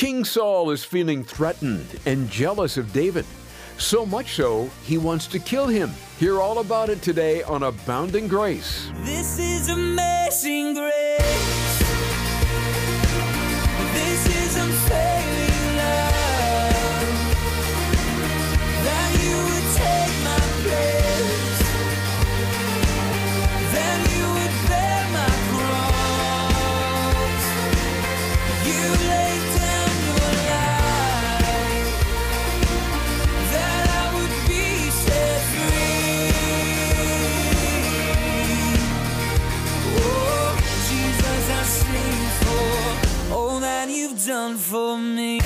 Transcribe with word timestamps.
King 0.00 0.24
Saul 0.24 0.70
is 0.70 0.82
feeling 0.82 1.22
threatened 1.22 2.00
and 2.06 2.30
jealous 2.30 2.78
of 2.78 2.90
David. 2.90 3.26
So 3.76 4.06
much 4.06 4.32
so, 4.32 4.70
he 4.82 4.96
wants 4.96 5.26
to 5.26 5.38
kill 5.38 5.66
him. 5.66 5.90
Hear 6.18 6.40
all 6.40 6.60
about 6.60 6.88
it 6.88 7.02
today 7.02 7.42
on 7.42 7.64
Abounding 7.64 8.26
Grace. 8.26 8.90
This 9.02 9.38
is 9.38 9.68
amazing 9.68 10.72
grace. 10.72 11.59
For 44.70 44.96
me. 44.96 45.40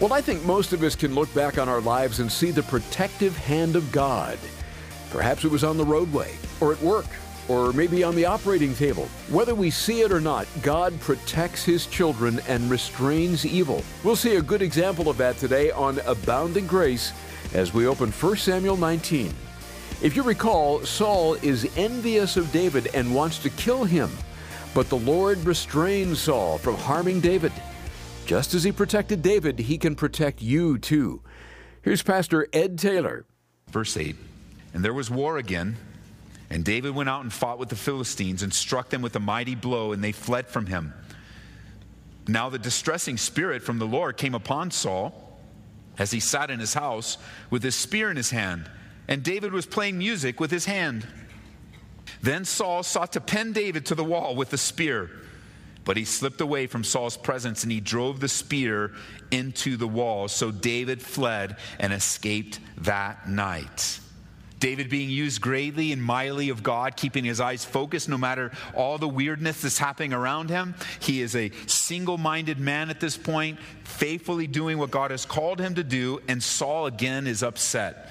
Well, 0.00 0.12
I 0.12 0.20
think 0.20 0.44
most 0.44 0.72
of 0.72 0.82
us 0.82 0.96
can 0.96 1.14
look 1.14 1.32
back 1.32 1.58
on 1.58 1.68
our 1.68 1.80
lives 1.80 2.18
and 2.18 2.30
see 2.30 2.50
the 2.50 2.64
protective 2.64 3.36
hand 3.36 3.76
of 3.76 3.92
God. 3.92 4.36
Perhaps 5.10 5.44
it 5.44 5.50
was 5.52 5.62
on 5.62 5.76
the 5.76 5.84
roadway, 5.84 6.34
or 6.60 6.72
at 6.72 6.82
work, 6.82 7.06
or 7.46 7.72
maybe 7.72 8.02
on 8.02 8.16
the 8.16 8.24
operating 8.24 8.74
table. 8.74 9.06
Whether 9.30 9.54
we 9.54 9.70
see 9.70 10.00
it 10.00 10.10
or 10.10 10.20
not, 10.20 10.48
God 10.60 10.98
protects 11.00 11.64
His 11.64 11.86
children 11.86 12.40
and 12.48 12.68
restrains 12.68 13.46
evil. 13.46 13.84
We'll 14.02 14.16
see 14.16 14.34
a 14.36 14.42
good 14.42 14.60
example 14.60 15.08
of 15.08 15.16
that 15.18 15.38
today 15.38 15.70
on 15.70 16.00
Abounding 16.00 16.66
Grace 16.66 17.12
as 17.54 17.72
we 17.72 17.86
open 17.86 18.10
1 18.10 18.36
Samuel 18.38 18.76
19. 18.76 19.32
If 20.02 20.16
you 20.16 20.24
recall, 20.24 20.84
Saul 20.84 21.34
is 21.34 21.70
envious 21.76 22.36
of 22.36 22.50
David 22.50 22.88
and 22.92 23.14
wants 23.14 23.38
to 23.38 23.50
kill 23.50 23.84
him, 23.84 24.10
but 24.74 24.88
the 24.88 24.98
Lord 24.98 25.38
restrains 25.44 26.20
Saul 26.20 26.58
from 26.58 26.74
harming 26.74 27.20
David. 27.20 27.52
Just 28.28 28.52
as 28.52 28.62
he 28.62 28.72
protected 28.72 29.22
David, 29.22 29.58
he 29.58 29.78
can 29.78 29.96
protect 29.96 30.42
you 30.42 30.76
too. 30.76 31.22
Here's 31.80 32.02
Pastor 32.02 32.46
Ed 32.52 32.78
Taylor. 32.78 33.24
Verse 33.70 33.96
8 33.96 34.14
And 34.74 34.84
there 34.84 34.92
was 34.92 35.10
war 35.10 35.38
again, 35.38 35.78
and 36.50 36.62
David 36.62 36.94
went 36.94 37.08
out 37.08 37.22
and 37.22 37.32
fought 37.32 37.58
with 37.58 37.70
the 37.70 37.74
Philistines 37.74 38.42
and 38.42 38.52
struck 38.52 38.90
them 38.90 39.00
with 39.00 39.16
a 39.16 39.18
mighty 39.18 39.54
blow, 39.54 39.92
and 39.92 40.04
they 40.04 40.12
fled 40.12 40.46
from 40.46 40.66
him. 40.66 40.92
Now 42.26 42.50
the 42.50 42.58
distressing 42.58 43.16
spirit 43.16 43.62
from 43.62 43.78
the 43.78 43.86
Lord 43.86 44.18
came 44.18 44.34
upon 44.34 44.72
Saul 44.72 45.40
as 45.96 46.10
he 46.10 46.20
sat 46.20 46.50
in 46.50 46.60
his 46.60 46.74
house 46.74 47.16
with 47.48 47.62
his 47.62 47.76
spear 47.76 48.10
in 48.10 48.18
his 48.18 48.28
hand, 48.28 48.68
and 49.08 49.22
David 49.22 49.54
was 49.54 49.64
playing 49.64 49.96
music 49.96 50.38
with 50.38 50.50
his 50.50 50.66
hand. 50.66 51.08
Then 52.20 52.44
Saul 52.44 52.82
sought 52.82 53.14
to 53.14 53.22
pin 53.22 53.54
David 53.54 53.86
to 53.86 53.94
the 53.94 54.04
wall 54.04 54.36
with 54.36 54.50
the 54.50 54.58
spear. 54.58 55.08
But 55.88 55.96
he 55.96 56.04
slipped 56.04 56.42
away 56.42 56.66
from 56.66 56.84
Saul's 56.84 57.16
presence 57.16 57.62
and 57.62 57.72
he 57.72 57.80
drove 57.80 58.20
the 58.20 58.28
spear 58.28 58.92
into 59.30 59.78
the 59.78 59.88
wall. 59.88 60.28
So 60.28 60.50
David 60.50 61.00
fled 61.00 61.56
and 61.78 61.94
escaped 61.94 62.60
that 62.82 63.26
night. 63.26 63.98
David 64.58 64.90
being 64.90 65.08
used 65.08 65.40
greatly 65.40 65.92
and 65.92 66.02
mightily 66.02 66.50
of 66.50 66.62
God, 66.62 66.94
keeping 66.94 67.24
his 67.24 67.40
eyes 67.40 67.64
focused 67.64 68.06
no 68.06 68.18
matter 68.18 68.52
all 68.74 68.98
the 68.98 69.08
weirdness 69.08 69.62
that's 69.62 69.78
happening 69.78 70.12
around 70.12 70.50
him. 70.50 70.74
He 71.00 71.22
is 71.22 71.34
a 71.34 71.52
single 71.66 72.18
minded 72.18 72.60
man 72.60 72.90
at 72.90 73.00
this 73.00 73.16
point, 73.16 73.58
faithfully 73.84 74.46
doing 74.46 74.76
what 74.76 74.90
God 74.90 75.10
has 75.10 75.24
called 75.24 75.58
him 75.58 75.74
to 75.76 75.84
do, 75.84 76.20
and 76.28 76.42
Saul 76.42 76.84
again 76.84 77.26
is 77.26 77.42
upset. 77.42 78.10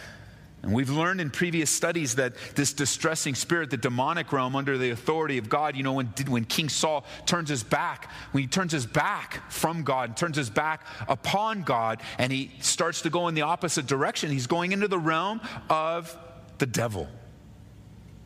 And 0.63 0.73
we've 0.73 0.89
learned 0.89 1.22
in 1.22 1.30
previous 1.30 1.69
studies 1.69 2.16
that 2.16 2.33
this 2.55 2.73
distressing 2.73 3.35
spirit, 3.35 3.69
the 3.69 3.78
demonic 3.78 4.34
realm 4.34 4.56
under 4.56 4.78
the 4.78 4.90
authority 4.90 5.38
of 5.38 5.50
God, 5.50 5.75
you 5.75 5.84
know, 5.84 5.94
when, 5.94 6.07
when 6.28 6.45
King 6.45 6.68
Saul 6.68 7.06
turns 7.25 7.50
his 7.50 7.63
back, 7.63 8.09
when 8.31 8.44
he 8.44 8.47
turns 8.47 8.72
his 8.72 8.85
back 8.85 9.50
from 9.51 9.84
God, 9.84 10.09
and 10.09 10.18
turns 10.18 10.35
his 10.35 10.50
back 10.50 10.85
upon 11.07 11.62
God, 11.62 12.01
and 12.18 12.31
he 12.31 12.51
starts 12.59 13.01
to 13.03 13.09
go 13.09 13.28
in 13.28 13.35
the 13.35 13.44
opposite 13.44 13.85
direction, 13.85 14.31
he's 14.31 14.47
going 14.47 14.72
into 14.72 14.88
the 14.88 15.00
realm 15.00 15.41
of 15.69 16.18
the 16.57 16.66
devil. 16.66 17.07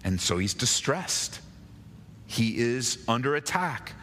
And 0.04 0.20
so 0.20 0.38
he's 0.38 0.54
distressed. 0.54 1.42
He 2.28 2.58
is 2.58 3.04
under 3.08 3.36
attack. 3.36 3.94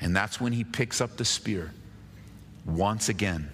And 0.00 0.14
that's 0.16 0.40
when 0.40 0.52
he 0.52 0.64
picks 0.64 1.00
up 1.00 1.16
the 1.16 1.24
spear 1.24 1.72
once 2.64 3.08
again. 3.08 3.50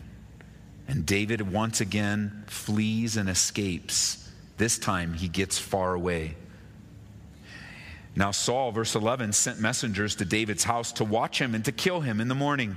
And 0.88 1.04
David 1.04 1.52
once 1.52 1.80
again 1.80 2.44
flees 2.46 3.16
and 3.16 3.28
escapes. 3.28 4.28
This 4.56 4.78
time 4.78 5.12
he 5.12 5.28
gets 5.28 5.58
far 5.58 5.94
away. 5.94 6.34
Now, 8.16 8.32
Saul, 8.32 8.72
verse 8.72 8.96
11, 8.96 9.32
sent 9.32 9.60
messengers 9.60 10.16
to 10.16 10.24
David's 10.24 10.64
house 10.64 10.90
to 10.92 11.04
watch 11.04 11.40
him 11.40 11.54
and 11.54 11.64
to 11.66 11.72
kill 11.72 12.00
him 12.00 12.20
in 12.20 12.26
the 12.26 12.34
morning. 12.34 12.76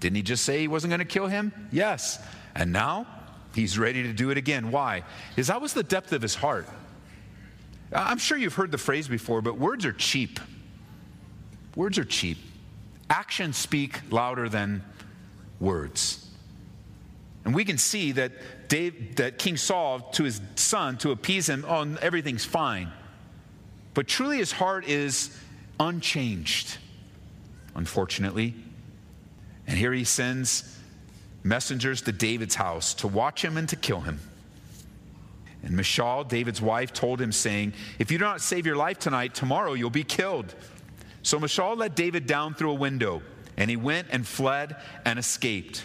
Didn't 0.00 0.16
he 0.16 0.22
just 0.22 0.44
say 0.44 0.58
he 0.60 0.68
wasn't 0.68 0.90
going 0.90 0.98
to 0.98 1.04
kill 1.04 1.28
him? 1.28 1.52
Yes. 1.70 2.18
And 2.56 2.72
now 2.72 3.06
he's 3.54 3.78
ready 3.78 4.02
to 4.04 4.12
do 4.12 4.30
it 4.30 4.38
again. 4.38 4.72
Why? 4.72 5.04
Because 5.28 5.46
that 5.48 5.60
was 5.60 5.74
the 5.74 5.84
depth 5.84 6.12
of 6.12 6.22
his 6.22 6.34
heart. 6.34 6.66
I'm 7.92 8.18
sure 8.18 8.38
you've 8.38 8.54
heard 8.54 8.72
the 8.72 8.78
phrase 8.78 9.06
before, 9.06 9.42
but 9.42 9.58
words 9.58 9.84
are 9.84 9.92
cheap. 9.92 10.40
Words 11.76 11.98
are 11.98 12.04
cheap. 12.04 12.38
Actions 13.08 13.56
speak 13.56 14.00
louder 14.10 14.48
than 14.48 14.82
words. 15.60 16.19
And 17.44 17.54
we 17.54 17.64
can 17.64 17.78
see 17.78 18.12
that, 18.12 18.32
Dave, 18.68 19.16
that 19.16 19.38
King 19.38 19.56
Saul, 19.56 20.00
to 20.12 20.24
his 20.24 20.40
son, 20.56 20.98
to 20.98 21.10
appease 21.10 21.48
him, 21.48 21.64
oh, 21.66 21.96
everything's 22.02 22.44
fine. 22.44 22.92
But 23.94 24.06
truly, 24.06 24.38
his 24.38 24.52
heart 24.52 24.86
is 24.86 25.36
unchanged, 25.78 26.78
unfortunately. 27.74 28.54
And 29.66 29.78
here 29.78 29.92
he 29.92 30.04
sends 30.04 30.78
messengers 31.42 32.02
to 32.02 32.12
David's 32.12 32.54
house 32.54 32.94
to 32.94 33.08
watch 33.08 33.42
him 33.42 33.56
and 33.56 33.68
to 33.70 33.76
kill 33.76 34.00
him. 34.00 34.20
And 35.62 35.76
Michal, 35.76 36.24
David's 36.24 36.60
wife, 36.60 36.92
told 36.92 37.20
him, 37.20 37.32
saying, 37.32 37.74
If 37.98 38.10
you 38.10 38.18
do 38.18 38.24
not 38.24 38.40
save 38.40 38.66
your 38.66 38.76
life 38.76 38.98
tonight, 38.98 39.34
tomorrow 39.34 39.74
you'll 39.74 39.90
be 39.90 40.04
killed. 40.04 40.54
So 41.22 41.38
Michal 41.38 41.76
let 41.76 41.96
David 41.96 42.26
down 42.26 42.54
through 42.54 42.70
a 42.70 42.74
window, 42.74 43.22
and 43.56 43.68
he 43.68 43.76
went 43.76 44.08
and 44.10 44.26
fled 44.26 44.76
and 45.04 45.18
escaped. 45.18 45.84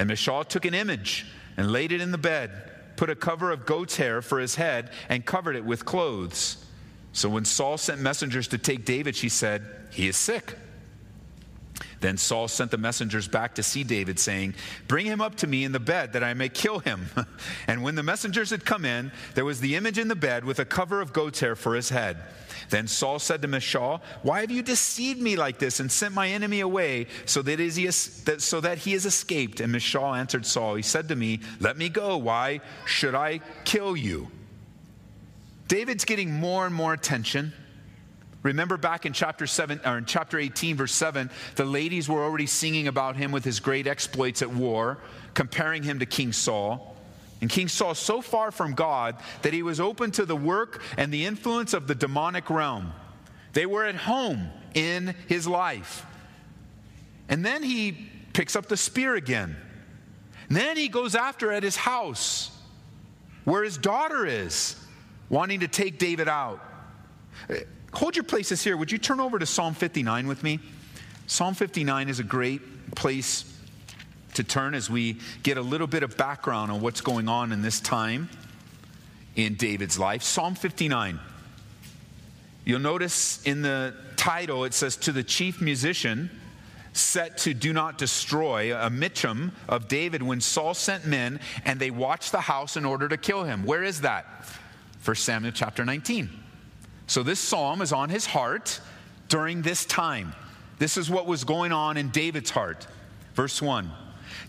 And 0.00 0.08
Michal 0.08 0.44
took 0.44 0.64
an 0.64 0.72
image 0.72 1.26
and 1.58 1.70
laid 1.70 1.92
it 1.92 2.00
in 2.00 2.10
the 2.10 2.16
bed, 2.16 2.96
put 2.96 3.10
a 3.10 3.14
cover 3.14 3.50
of 3.50 3.66
goat's 3.66 3.96
hair 3.96 4.22
for 4.22 4.40
his 4.40 4.54
head, 4.54 4.92
and 5.10 5.26
covered 5.26 5.56
it 5.56 5.64
with 5.64 5.84
clothes. 5.84 6.64
So 7.12 7.28
when 7.28 7.44
Saul 7.44 7.76
sent 7.76 8.00
messengers 8.00 8.48
to 8.48 8.56
take 8.56 8.86
David, 8.86 9.14
she 9.14 9.28
said, 9.28 9.62
He 9.90 10.08
is 10.08 10.16
sick. 10.16 10.56
Then 12.00 12.16
Saul 12.16 12.48
sent 12.48 12.70
the 12.70 12.78
messengers 12.78 13.28
back 13.28 13.54
to 13.56 13.62
see 13.62 13.84
David, 13.84 14.18
saying, 14.18 14.54
Bring 14.88 15.04
him 15.04 15.20
up 15.20 15.36
to 15.36 15.46
me 15.46 15.64
in 15.64 15.72
the 15.72 15.80
bed 15.80 16.14
that 16.14 16.24
I 16.24 16.32
may 16.32 16.48
kill 16.48 16.78
him. 16.78 17.10
and 17.66 17.82
when 17.82 17.94
the 17.94 18.02
messengers 18.02 18.50
had 18.50 18.64
come 18.64 18.86
in, 18.86 19.12
there 19.34 19.44
was 19.44 19.60
the 19.60 19.76
image 19.76 19.98
in 19.98 20.08
the 20.08 20.16
bed 20.16 20.44
with 20.44 20.58
a 20.58 20.64
cover 20.64 21.00
of 21.00 21.12
goat's 21.12 21.40
hair 21.40 21.54
for 21.54 21.74
his 21.74 21.90
head. 21.90 22.16
Then 22.70 22.86
Saul 22.86 23.18
said 23.18 23.42
to 23.42 23.48
Michal, 23.48 24.00
Why 24.22 24.40
have 24.40 24.50
you 24.50 24.62
deceived 24.62 25.20
me 25.20 25.36
like 25.36 25.58
this 25.58 25.80
and 25.80 25.92
sent 25.92 26.14
my 26.14 26.28
enemy 26.28 26.60
away 26.60 27.06
so 27.26 27.42
that, 27.42 27.60
is 27.60 27.76
he, 27.76 27.90
so 27.90 28.60
that 28.60 28.78
he 28.78 28.92
has 28.92 29.04
escaped? 29.04 29.60
And 29.60 29.72
Michal 29.72 30.14
answered 30.14 30.46
Saul, 30.46 30.76
He 30.76 30.82
said 30.82 31.08
to 31.08 31.16
me, 31.16 31.40
Let 31.60 31.76
me 31.76 31.88
go. 31.88 32.16
Why 32.16 32.60
should 32.86 33.14
I 33.14 33.40
kill 33.64 33.96
you? 33.96 34.30
David's 35.68 36.04
getting 36.04 36.32
more 36.32 36.64
and 36.64 36.74
more 36.74 36.92
attention. 36.92 37.52
Remember 38.42 38.76
back 38.76 39.04
in 39.04 39.12
chapter 39.12 39.46
7 39.46 39.80
or 39.84 39.98
in 39.98 40.06
chapter 40.06 40.38
18 40.38 40.76
verse 40.76 40.92
7, 40.92 41.30
the 41.56 41.64
ladies 41.64 42.08
were 42.08 42.22
already 42.22 42.46
singing 42.46 42.88
about 42.88 43.16
him 43.16 43.32
with 43.32 43.44
his 43.44 43.60
great 43.60 43.86
exploits 43.86 44.40
at 44.40 44.50
war, 44.50 44.98
comparing 45.34 45.82
him 45.82 45.98
to 45.98 46.06
King 46.06 46.32
Saul. 46.32 46.96
And 47.42 47.50
King 47.50 47.68
Saul 47.68 47.94
so 47.94 48.20
far 48.20 48.50
from 48.50 48.74
God 48.74 49.16
that 49.42 49.52
he 49.52 49.62
was 49.62 49.80
open 49.80 50.10
to 50.12 50.24
the 50.24 50.36
work 50.36 50.82
and 50.96 51.12
the 51.12 51.24
influence 51.24 51.74
of 51.74 51.86
the 51.86 51.94
demonic 51.94 52.48
realm. 52.50 52.92
They 53.52 53.66
were 53.66 53.84
at 53.84 53.94
home 53.94 54.48
in 54.74 55.14
his 55.26 55.46
life. 55.46 56.06
And 57.28 57.44
then 57.44 57.62
he 57.62 58.08
picks 58.32 58.56
up 58.56 58.66
the 58.66 58.76
spear 58.76 59.16
again. 59.16 59.56
And 60.48 60.56
then 60.56 60.76
he 60.76 60.88
goes 60.88 61.14
after 61.14 61.52
at 61.52 61.62
his 61.62 61.76
house 61.76 62.50
where 63.44 63.64
his 63.64 63.78
daughter 63.78 64.26
is, 64.26 64.76
wanting 65.28 65.60
to 65.60 65.68
take 65.68 65.98
David 65.98 66.28
out. 66.28 66.60
Hold 67.94 68.16
your 68.16 68.24
places 68.24 68.62
here. 68.62 68.76
Would 68.76 68.92
you 68.92 68.98
turn 68.98 69.20
over 69.20 69.38
to 69.38 69.46
Psalm 69.46 69.74
59 69.74 70.26
with 70.26 70.42
me? 70.42 70.60
Psalm 71.26 71.54
59 71.54 72.08
is 72.08 72.20
a 72.20 72.24
great 72.24 72.94
place 72.94 73.44
to 74.34 74.44
turn 74.44 74.74
as 74.74 74.88
we 74.88 75.18
get 75.42 75.56
a 75.56 75.62
little 75.62 75.86
bit 75.86 76.02
of 76.02 76.16
background 76.16 76.70
on 76.70 76.80
what's 76.80 77.00
going 77.00 77.28
on 77.28 77.52
in 77.52 77.62
this 77.62 77.80
time 77.80 78.28
in 79.36 79.54
David's 79.54 79.98
life. 79.98 80.22
Psalm 80.22 80.54
59. 80.54 81.18
You'll 82.64 82.80
notice 82.80 83.42
in 83.44 83.62
the 83.62 83.94
title 84.16 84.64
it 84.64 84.74
says, 84.74 84.96
To 84.98 85.12
the 85.12 85.22
chief 85.22 85.60
musician. 85.60 86.30
set 86.92 87.38
to 87.38 87.54
do 87.54 87.72
not 87.72 87.98
destroy, 87.98 88.74
a 88.74 88.90
Michtam 88.90 89.52
of 89.68 89.88
David, 89.88 90.22
when 90.22 90.40
Saul 90.40 90.74
sent 90.74 91.06
men 91.06 91.40
and 91.64 91.78
they 91.78 91.90
watched 91.90 92.32
the 92.32 92.40
house 92.40 92.76
in 92.76 92.84
order 92.84 93.08
to 93.08 93.16
kill 93.16 93.44
him. 93.44 93.64
Where 93.64 93.82
is 93.82 94.00
that? 94.02 94.26
1 95.04 95.14
Samuel 95.16 95.52
chapter 95.52 95.84
19. 95.84 96.28
So 97.10 97.24
this 97.24 97.40
psalm 97.40 97.82
is 97.82 97.92
on 97.92 98.08
his 98.08 98.24
heart 98.24 98.80
during 99.28 99.62
this 99.62 99.84
time. 99.84 100.32
This 100.78 100.96
is 100.96 101.10
what 101.10 101.26
was 101.26 101.42
going 101.42 101.72
on 101.72 101.96
in 101.96 102.10
David's 102.10 102.50
heart. 102.50 102.86
Verse 103.34 103.60
1 103.60 103.90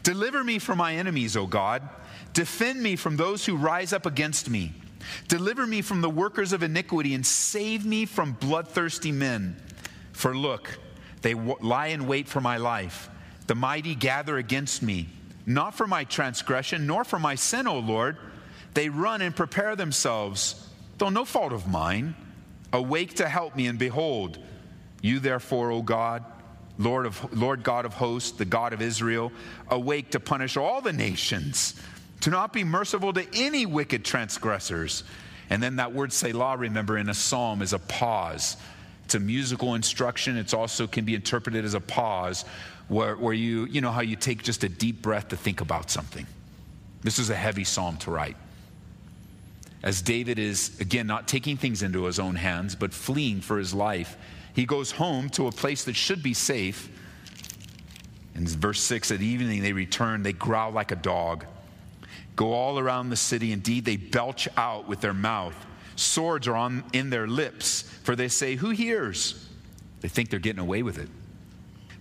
Deliver 0.04 0.44
me 0.44 0.60
from 0.60 0.78
my 0.78 0.94
enemies, 0.94 1.36
O 1.36 1.48
God. 1.48 1.82
Defend 2.34 2.84
me 2.84 2.96
from 2.96 3.18
those 3.18 3.44
who 3.48 3.58
rise 3.58 3.94
up 3.94 4.06
against 4.06 4.48
me. 4.48 4.74
Deliver 5.28 5.66
me 5.66 5.82
from 5.82 6.02
the 6.02 6.10
workers 6.10 6.54
of 6.54 6.62
iniquity 6.62 7.16
and 7.16 7.26
save 7.26 7.84
me 7.84 8.06
from 8.06 8.34
bloodthirsty 8.34 9.12
men. 9.12 9.56
For 10.12 10.38
look, 10.38 10.78
they 11.24 11.34
w- 11.34 11.58
lie 11.62 11.88
in 11.88 12.06
wait 12.06 12.28
for 12.28 12.42
my 12.42 12.58
life. 12.58 13.10
The 13.48 13.56
mighty 13.56 13.96
gather 13.96 14.38
against 14.38 14.84
me, 14.84 15.10
not 15.48 15.74
for 15.74 15.88
my 15.88 16.04
transgression, 16.04 16.86
nor 16.86 17.06
for 17.06 17.18
my 17.18 17.34
sin, 17.34 17.66
O 17.66 17.80
Lord. 17.80 18.18
They 18.76 18.88
run 18.88 19.24
and 19.24 19.36
prepare 19.36 19.76
themselves, 19.76 20.70
though 21.00 21.10
no 21.10 21.26
fault 21.26 21.54
of 21.54 21.68
mine. 21.68 22.14
Awake 22.74 23.16
to 23.16 23.28
help 23.28 23.56
me, 23.56 23.68
and 23.68 23.78
behold, 23.78 24.38
you 25.02 25.20
therefore, 25.20 25.72
O 25.72 25.82
God, 25.82 26.24
Lord, 26.78 27.06
of, 27.06 27.38
Lord 27.38 27.64
God 27.64 27.86
of 27.86 27.94
hosts, 27.94 28.32
the 28.32 28.46
God 28.46 28.74
of 28.74 28.82
Israel, 28.82 29.32
awake 29.70 30.12
to 30.12 30.20
punish 30.20 30.58
all 30.58 30.82
the 30.82 30.94
nations, 30.94 31.80
to 32.22 32.30
not 32.30 32.54
be 32.54 32.64
merciful 32.64 33.14
to 33.14 33.26
any 33.34 33.66
wicked 33.66 34.06
transgressors. 34.06 35.04
And 35.50 35.62
then 35.62 35.76
that 35.78 35.94
word 35.94 36.14
Selah, 36.14 36.58
remember, 36.58 36.98
in 36.98 37.10
a 37.10 37.14
psalm 37.14 37.62
is 37.62 37.74
a 37.74 37.80
pause. 37.80 38.58
It's 39.06 39.16
a 39.16 39.20
musical 39.20 39.76
instruction. 39.76 40.38
It 40.38 40.54
also 40.54 40.88
can 40.88 41.04
be 41.04 41.16
interpreted 41.16 41.66
as 41.66 41.74
a 41.74 41.82
pause 41.82 42.46
where, 42.88 43.16
where 43.16 43.34
you, 43.34 43.66
you 43.66 43.82
know, 43.82 43.92
how 43.92 44.02
you 44.02 44.16
take 44.16 44.44
just 44.44 44.64
a 44.64 44.70
deep 44.70 45.02
breath 45.02 45.30
to 45.30 45.36
think 45.36 45.62
about 45.62 45.90
something. 45.90 46.26
This 47.02 47.20
is 47.20 47.30
a 47.30 47.36
heavy 47.36 47.64
psalm 47.64 47.98
to 47.98 48.12
write. 48.12 48.38
As 49.84 50.02
David 50.02 50.38
is, 50.38 50.80
again, 50.80 51.08
not 51.08 51.28
taking 51.28 51.58
things 51.58 51.82
into 51.82 52.06
his 52.06 52.20
own 52.20 52.36
hands, 52.36 52.76
but 52.76 52.94
fleeing 52.94 53.42
for 53.42 53.58
his 53.58 53.74
life 53.74 54.18
he 54.54 54.66
goes 54.66 54.92
home 54.92 55.30
to 55.32 55.48
a 55.48 55.52
place 55.52 55.86
that 55.86 55.96
should 55.96 56.22
be 56.22 56.34
safe. 56.34 56.90
In 58.36 58.48
verse 58.48 58.82
6, 58.82 59.12
at 59.12 59.22
evening 59.22 59.62
they 59.62 59.74
return, 59.74 60.24
they 60.24 60.34
growl 60.34 60.72
like 60.72 60.92
a 60.92 60.96
dog, 60.96 61.46
go 62.36 62.54
all 62.54 62.80
around 62.80 63.10
the 63.10 63.16
city. 63.16 63.52
Indeed, 63.52 63.86
they 63.86 63.98
belch 63.98 64.48
out 64.58 64.88
with 64.88 65.02
their 65.02 65.14
mouth. 65.14 65.56
Swords 65.96 66.48
are 66.48 66.56
on, 66.56 66.84
in 66.94 67.10
their 67.10 67.28
lips, 67.28 67.84
for 68.04 68.16
they 68.16 68.28
say, 68.28 68.56
Who 68.56 68.72
hears? 68.72 69.48
They 70.02 70.08
think 70.08 70.30
they're 70.30 70.40
getting 70.40 70.62
away 70.62 70.82
with 70.84 70.98
it. 70.98 71.10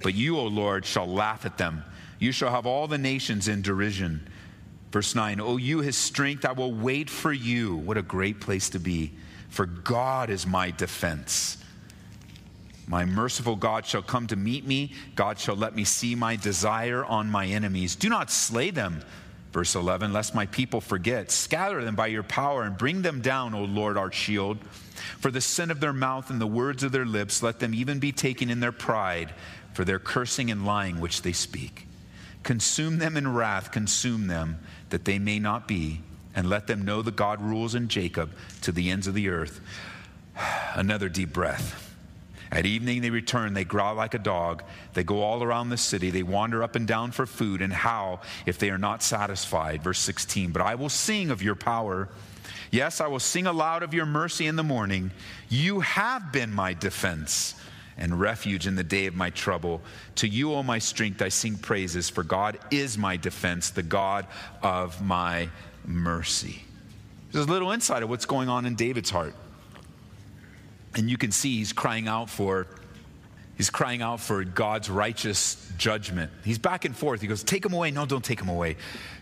But 0.03 0.15
you, 0.15 0.39
O 0.39 0.47
Lord, 0.47 0.87
shall 0.87 1.07
laugh 1.07 1.45
at 1.45 1.59
them. 1.59 1.85
You 2.19 2.33
shall 2.33 2.51
have 2.51 2.67
all 2.67 2.89
the 2.89 2.99
nations 2.99 3.49
in 3.49 3.61
derision. 3.61 4.27
Verse 4.91 5.15
9, 5.15 5.41
O 5.41 5.57
you, 5.57 5.81
his 5.81 5.97
strength, 5.97 6.45
I 6.45 6.53
will 6.53 6.73
wait 6.73 7.09
for 7.09 7.33
you. 7.33 7.77
What 7.77 7.97
a 7.97 8.03
great 8.03 8.41
place 8.41 8.71
to 8.71 8.79
be. 8.79 9.13
For 9.49 9.67
God 9.67 10.31
is 10.31 10.47
my 10.47 10.71
defense. 10.71 11.57
My 12.87 13.05
merciful 13.05 13.55
God 13.55 13.87
shall 13.87 14.03
come 14.03 14.27
to 14.29 14.37
meet 14.37 14.67
me. 14.67 14.93
God 15.15 15.39
shall 15.39 15.55
let 15.55 15.77
me 15.77 15.85
see 15.85 16.17
my 16.17 16.35
desire 16.35 17.05
on 17.05 17.31
my 17.31 17.47
enemies. 17.47 17.95
Do 17.95 18.09
not 18.09 18.33
slay 18.33 18.71
them. 18.71 19.03
Verse 19.53 19.75
11, 19.75 20.13
lest 20.13 20.35
my 20.35 20.47
people 20.47 20.81
forget. 20.81 21.31
Scatter 21.31 21.85
them 21.85 21.97
by 21.97 22.09
your 22.09 22.23
power 22.23 22.63
and 22.63 22.79
bring 22.79 23.03
them 23.03 23.21
down, 23.21 23.55
O 23.55 23.65
Lord, 23.65 23.97
our 23.97 24.11
shield. 24.11 24.59
For 25.19 25.31
the 25.31 25.41
sin 25.41 25.71
of 25.71 25.81
their 25.81 25.93
mouth 25.93 26.31
and 26.31 26.41
the 26.41 26.47
words 26.47 26.83
of 26.83 26.93
their 26.93 27.07
lips, 27.07 27.43
let 27.43 27.59
them 27.59 27.75
even 27.75 27.99
be 27.99 28.13
taken 28.13 28.51
in 28.51 28.61
their 28.61 28.73
pride, 28.73 29.35
for 29.73 29.85
their 29.85 29.99
cursing 29.99 30.51
and 30.51 30.65
lying 30.65 31.01
which 31.01 31.23
they 31.23 31.33
speak. 31.33 31.87
Consume 32.43 32.99
them 32.99 33.17
in 33.17 33.33
wrath, 33.33 33.71
consume 33.71 34.27
them, 34.29 34.59
that 34.91 35.05
they 35.05 35.19
may 35.19 35.39
not 35.39 35.67
be, 35.67 36.01
and 36.35 36.49
let 36.49 36.67
them 36.67 36.85
know 36.85 37.03
that 37.03 37.17
God 37.17 37.41
rules 37.41 37.75
in 37.75 37.89
Jacob 37.89 38.31
to 38.63 38.73
the 38.73 38.91
ends 38.91 39.07
of 39.07 39.15
the 39.15 39.29
earth. 39.29 39.61
Another 40.75 41.09
deep 41.09 41.33
breath. 41.33 41.87
At 42.53 42.67
evening 42.67 43.01
they 43.01 43.11
return, 43.11 43.55
they 43.55 43.65
growl 43.65 43.95
like 43.95 44.15
a 44.15 44.19
dog. 44.19 44.65
They 44.95 45.05
go 45.05 45.23
all 45.23 45.43
around 45.43 45.69
the 45.69 45.77
city. 45.77 46.11
They 46.11 46.25
wander 46.25 46.63
up 46.63 46.75
and 46.75 46.87
down 46.87 47.13
for 47.13 47.27
food 47.27 47.63
and 47.63 47.73
howl 47.73 48.23
if 48.45 48.59
they 48.59 48.71
are 48.71 48.79
not 48.79 49.03
satisfied. 49.03 49.83
Verse 49.83 50.01
16 50.01 50.51
But 50.51 50.63
I 50.63 50.75
will 50.75 50.89
sing 50.89 51.31
of 51.31 51.43
your 51.43 51.55
power. 51.55 52.09
Yes, 52.73 53.01
I 53.01 53.07
will 53.07 53.21
sing 53.21 53.47
aloud 53.47 53.83
of 53.83 53.95
your 53.95 54.07
mercy 54.07 54.47
in 54.47 54.57
the 54.57 54.63
morning. 54.65 55.13
You 55.49 55.81
have 55.81 56.33
been 56.33 56.53
my 56.53 56.75
defense 56.75 57.55
and 58.01 58.19
refuge 58.19 58.67
in 58.67 58.75
the 58.75 58.83
day 58.83 59.07
of 59.07 59.15
my 59.15 59.31
trouble. 59.31 59.83
To 60.17 60.27
you, 60.27 60.55
O 60.55 60.63
my 60.63 60.79
strength, 60.79 61.23
I 61.23 61.29
sing 61.29 61.57
praises, 61.57 62.11
for 62.11 62.25
God 62.25 62.59
is 62.71 62.99
my 62.99 63.17
defense, 63.17 63.71
the 63.71 63.83
God 63.83 64.27
of 64.63 65.01
my 65.03 65.51
mercy. 65.85 66.65
There's 67.31 67.47
a 67.47 67.49
little 67.49 67.71
insight 67.71 68.03
of 68.03 68.09
what's 68.09 68.27
going 68.27 68.49
on 68.49 68.67
in 68.67 68.75
David's 68.75 69.11
heart. 69.11 69.35
And 70.97 71.09
you 71.09 71.17
can 71.17 71.31
see 71.31 71.59
he's 71.59 71.73
crying 71.73 72.09
out 72.09 72.29
for 72.29 72.67
he's 73.57 73.71
crying 73.71 74.03
out 74.03 74.19
for 74.19 74.43
God's 74.43 74.91
righteous 74.91 75.71
judgment. 75.77 76.33
He's 76.43 76.59
back 76.59 76.85
and 76.85 76.97
forth. 76.97 77.21
He 77.21 77.29
goes, 77.29 77.45
"Take 77.45 77.65
him 77.65 77.73
away. 77.73 77.93
No, 77.93 78.07
don't 78.07 78.25
take 78.25 78.41
him 78.41 78.49
away. 78.49 78.77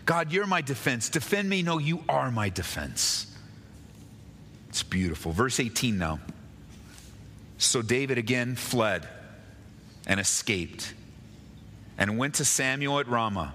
God, 0.05 0.31
you're 0.31 0.47
my 0.47 0.61
defense. 0.61 1.09
Defend 1.09 1.47
me. 1.47 1.61
No, 1.61 1.77
you 1.77 2.03
are 2.09 2.31
my 2.31 2.49
defense." 2.49 3.27
It's 4.69 4.81
beautiful. 4.81 5.31
Verse 5.31 5.59
18 5.59 5.99
now. 5.99 6.19
So 7.59 7.83
David 7.83 8.17
again 8.17 8.55
fled 8.55 9.07
and 10.07 10.19
escaped 10.19 10.93
and 11.97 12.17
went 12.17 12.35
to 12.35 12.45
Samuel 12.45 12.99
at 12.99 13.07
Ramah 13.07 13.53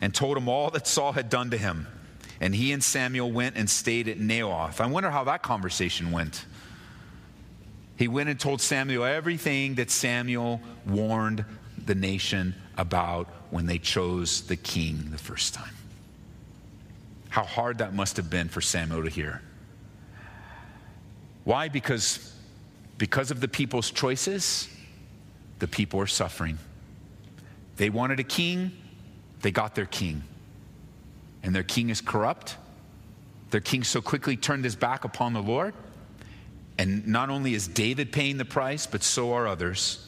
and 0.00 0.14
told 0.14 0.36
him 0.36 0.48
all 0.48 0.70
that 0.70 0.86
Saul 0.86 1.12
had 1.12 1.28
done 1.28 1.50
to 1.50 1.56
him. 1.56 1.88
And 2.40 2.54
he 2.54 2.70
and 2.70 2.84
Samuel 2.84 3.32
went 3.32 3.56
and 3.56 3.68
stayed 3.68 4.08
at 4.08 4.18
Naioth. 4.18 4.80
I 4.80 4.86
wonder 4.86 5.10
how 5.10 5.24
that 5.24 5.42
conversation 5.42 6.12
went 6.12 6.44
he 7.96 8.08
went 8.08 8.28
and 8.28 8.38
told 8.38 8.60
Samuel 8.60 9.04
everything 9.04 9.76
that 9.76 9.90
Samuel 9.90 10.60
warned 10.86 11.44
the 11.84 11.94
nation 11.94 12.54
about 12.76 13.28
when 13.50 13.66
they 13.66 13.78
chose 13.78 14.42
the 14.42 14.56
king 14.56 15.08
the 15.10 15.18
first 15.18 15.54
time. 15.54 15.74
How 17.30 17.44
hard 17.44 17.78
that 17.78 17.94
must 17.94 18.18
have 18.18 18.28
been 18.28 18.48
for 18.48 18.60
Samuel 18.60 19.04
to 19.04 19.10
hear. 19.10 19.40
Why? 21.44 21.68
Because 21.68 22.34
because 22.98 23.30
of 23.30 23.40
the 23.40 23.48
people's 23.48 23.90
choices, 23.90 24.68
the 25.58 25.68
people 25.68 26.00
are 26.00 26.06
suffering. 26.06 26.58
They 27.76 27.90
wanted 27.90 28.20
a 28.20 28.24
king, 28.24 28.72
they 29.42 29.50
got 29.50 29.74
their 29.74 29.86
king. 29.86 30.22
And 31.42 31.54
their 31.54 31.62
king 31.62 31.90
is 31.90 32.00
corrupt. 32.00 32.56
Their 33.50 33.60
king 33.60 33.84
so 33.84 34.00
quickly 34.00 34.36
turned 34.36 34.64
his 34.64 34.74
back 34.74 35.04
upon 35.04 35.32
the 35.32 35.42
Lord 35.42 35.74
and 36.78 37.06
not 37.06 37.30
only 37.30 37.54
is 37.54 37.68
David 37.68 38.12
paying 38.12 38.36
the 38.36 38.44
price, 38.44 38.86
but 38.86 39.02
so 39.02 39.32
are 39.32 39.46
others. 39.46 40.06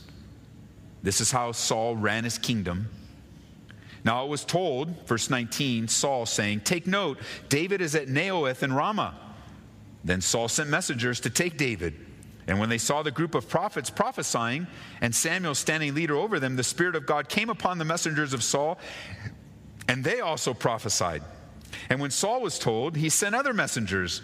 This 1.03 1.21
is 1.21 1.31
how 1.31 1.53
Saul 1.53 1.97
ran 1.97 2.25
his 2.25 2.39
kingdom. 2.39 2.91
Now 4.05 4.25
it 4.25 4.29
was 4.29 4.45
told, 4.45 5.07
verse 5.07 5.31
19, 5.31 5.89
Saul 5.89 6.27
saying, 6.27 6.61
Take 6.61 6.87
note, 6.87 7.19
David 7.49 7.81
is 7.81 7.95
at 7.95 8.09
Naioth 8.09 8.63
in 8.63 8.73
Ramah. 8.73 9.15
Then 10.05 10.21
Saul 10.21 10.49
sent 10.49 10.69
messengers 10.69 11.21
to 11.21 11.31
take 11.31 11.57
David. 11.57 11.95
And 12.49 12.59
when 12.59 12.71
they 12.71 12.79
saw 12.79 13.03
the 13.03 13.11
group 13.11 13.35
of 13.35 13.49
prophets 13.49 13.91
prophesying 13.91 14.67
and 15.03 15.15
Samuel 15.15 15.55
standing 15.55 15.95
leader 15.95 16.17
over 16.17 16.41
them, 16.41 16.57
the 16.57 16.65
Spirit 16.65 16.97
of 16.97 17.07
God 17.07 17.29
came 17.29 17.51
upon 17.51 17.77
the 17.79 17.85
messengers 17.85 18.33
of 18.33 18.43
Saul, 18.43 18.79
and 19.87 20.03
they 20.03 20.21
also 20.21 20.55
prophesied. 20.55 21.23
And 21.91 22.01
when 22.01 22.11
Saul 22.11 22.41
was 22.41 22.59
told, 22.59 22.97
he 22.97 23.11
sent 23.11 23.35
other 23.35 23.53
messengers 23.53 24.23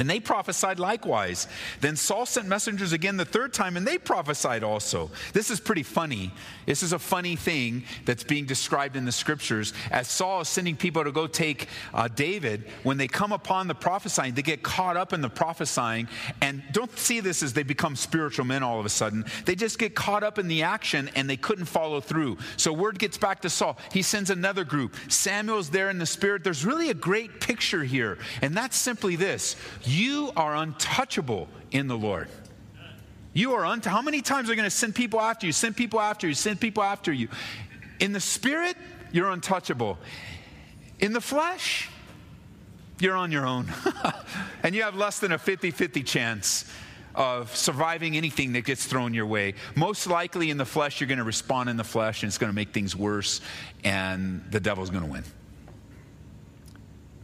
and 0.00 0.08
they 0.08 0.18
prophesied 0.18 0.78
likewise. 0.78 1.46
Then 1.82 1.94
Saul 1.94 2.24
sent 2.24 2.48
messengers 2.48 2.94
again 2.94 3.18
the 3.18 3.26
third 3.26 3.52
time, 3.52 3.76
and 3.76 3.86
they 3.86 3.98
prophesied 3.98 4.64
also. 4.64 5.10
This 5.34 5.50
is 5.50 5.60
pretty 5.60 5.82
funny. 5.82 6.32
This 6.64 6.82
is 6.82 6.94
a 6.94 6.98
funny 6.98 7.36
thing 7.36 7.84
that's 8.06 8.24
being 8.24 8.46
described 8.46 8.96
in 8.96 9.04
the 9.04 9.12
scriptures. 9.12 9.74
As 9.90 10.08
Saul 10.08 10.40
is 10.40 10.48
sending 10.48 10.74
people 10.74 11.04
to 11.04 11.12
go 11.12 11.26
take 11.26 11.68
uh, 11.92 12.08
David, 12.08 12.64
when 12.82 12.96
they 12.96 13.08
come 13.08 13.30
upon 13.30 13.68
the 13.68 13.74
prophesying, 13.74 14.32
they 14.32 14.40
get 14.40 14.62
caught 14.62 14.96
up 14.96 15.12
in 15.12 15.20
the 15.20 15.28
prophesying. 15.28 16.08
And 16.40 16.62
don't 16.72 16.96
see 16.98 17.20
this 17.20 17.42
as 17.42 17.52
they 17.52 17.62
become 17.62 17.94
spiritual 17.94 18.46
men 18.46 18.62
all 18.62 18.80
of 18.80 18.86
a 18.86 18.88
sudden. 18.88 19.26
They 19.44 19.54
just 19.54 19.78
get 19.78 19.94
caught 19.94 20.22
up 20.22 20.38
in 20.38 20.48
the 20.48 20.62
action 20.62 21.10
and 21.14 21.28
they 21.28 21.36
couldn't 21.36 21.66
follow 21.66 22.00
through. 22.00 22.38
So 22.56 22.72
word 22.72 22.98
gets 22.98 23.18
back 23.18 23.42
to 23.42 23.50
Saul. 23.50 23.76
He 23.92 24.00
sends 24.00 24.30
another 24.30 24.64
group. 24.64 24.96
Samuel's 25.08 25.68
there 25.68 25.90
in 25.90 25.98
the 25.98 26.06
spirit. 26.06 26.42
There's 26.42 26.64
really 26.64 26.88
a 26.88 26.94
great 26.94 27.38
picture 27.38 27.84
here, 27.84 28.16
and 28.40 28.56
that's 28.56 28.76
simply 28.76 29.16
this 29.16 29.56
you 29.90 30.32
are 30.36 30.54
untouchable 30.56 31.48
in 31.70 31.88
the 31.88 31.96
Lord. 31.96 32.28
You 33.32 33.54
are 33.54 33.64
unt- 33.64 33.84
how 33.84 34.02
many 34.02 34.22
times 34.22 34.50
are 34.50 34.54
going 34.54 34.64
to 34.64 34.70
send 34.70 34.94
people 34.94 35.20
after 35.20 35.46
you, 35.46 35.52
send 35.52 35.76
people 35.76 36.00
after 36.00 36.26
you, 36.26 36.34
send 36.34 36.60
people 36.60 36.82
after 36.82 37.12
you? 37.12 37.28
In 38.00 38.12
the 38.12 38.20
spirit, 38.20 38.76
you're 39.12 39.30
untouchable. 39.30 39.98
In 40.98 41.12
the 41.12 41.20
flesh, 41.20 41.88
you're 42.98 43.16
on 43.16 43.32
your 43.32 43.46
own. 43.46 43.72
and 44.62 44.74
you 44.74 44.82
have 44.82 44.96
less 44.96 45.20
than 45.20 45.32
a 45.32 45.38
50 45.38 45.70
50 45.70 46.02
chance 46.02 46.64
of 47.14 47.54
surviving 47.56 48.16
anything 48.16 48.52
that 48.52 48.64
gets 48.64 48.86
thrown 48.86 49.14
your 49.14 49.26
way. 49.26 49.54
Most 49.74 50.06
likely 50.06 50.50
in 50.50 50.56
the 50.56 50.64
flesh, 50.64 51.00
you're 51.00 51.08
going 51.08 51.18
to 51.18 51.24
respond 51.24 51.68
in 51.68 51.76
the 51.76 51.84
flesh 51.84 52.22
and 52.22 52.28
it's 52.28 52.38
going 52.38 52.50
to 52.50 52.54
make 52.54 52.72
things 52.72 52.94
worse, 52.94 53.40
and 53.84 54.44
the 54.50 54.60
devil's 54.60 54.90
going 54.90 55.04
to 55.04 55.10
win. 55.10 55.24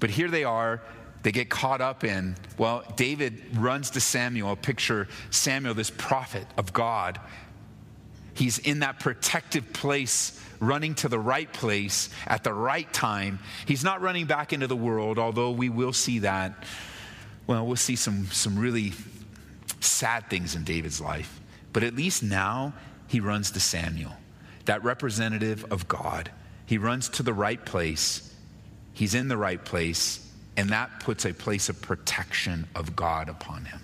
But 0.01 0.11
here 0.11 0.29
they 0.29 0.45
are. 0.45 0.83
They 1.27 1.33
get 1.33 1.51
caught 1.51 1.81
up 1.81 2.05
in, 2.05 2.37
well, 2.57 2.85
David 2.95 3.43
runs 3.57 3.91
to 3.91 4.01
Samuel, 4.01 4.55
picture 4.55 5.09
Samuel, 5.31 5.75
this 5.75 5.91
prophet 5.91 6.47
of 6.57 6.73
God. 6.73 7.19
He's 8.35 8.61
in 8.61 8.79
that 8.79 9.01
protective 9.01 9.73
place, 9.73 10.41
running 10.61 10.95
to 10.95 11.09
the 11.09 11.19
right 11.19 11.53
place 11.53 12.11
at 12.29 12.45
the 12.45 12.55
right 12.55 12.93
time. 12.93 13.41
He's 13.67 13.83
not 13.83 14.03
running 14.03 14.27
back 14.27 14.53
into 14.53 14.69
the 14.69 14.77
world, 14.77 15.19
although 15.19 15.51
we 15.51 15.69
will 15.69 15.93
see 15.93 16.21
that. 16.21 16.63
Well, 17.49 17.67
we'll 17.67 17.75
see 17.75 17.97
some, 17.97 18.27
some 18.27 18.57
really 18.57 18.93
sad 19.81 20.31
things 20.31 20.55
in 20.55 20.63
David's 20.63 21.01
life. 21.01 21.41
But 21.73 21.83
at 21.83 21.97
least 21.97 22.23
now 22.23 22.73
he 23.09 23.19
runs 23.19 23.51
to 23.51 23.59
Samuel, 23.59 24.13
that 24.67 24.85
representative 24.85 25.65
of 25.73 25.89
God. 25.89 26.31
He 26.67 26.79
runs 26.79 27.09
to 27.09 27.25
the 27.25 27.35
right 27.35 27.67
place. 27.67 28.33
He's 28.93 29.17
in 29.17 29.27
the 29.27 29.37
right 29.37 29.65
place, 29.65 30.23
and 30.57 30.71
that 30.71 31.01
puts 31.01 31.25
a 31.25 31.33
place 31.35 31.69
of 31.69 31.81
protection 31.83 32.67
of 32.75 32.97
God 32.97 33.29
upon 33.29 33.65
him. 33.65 33.81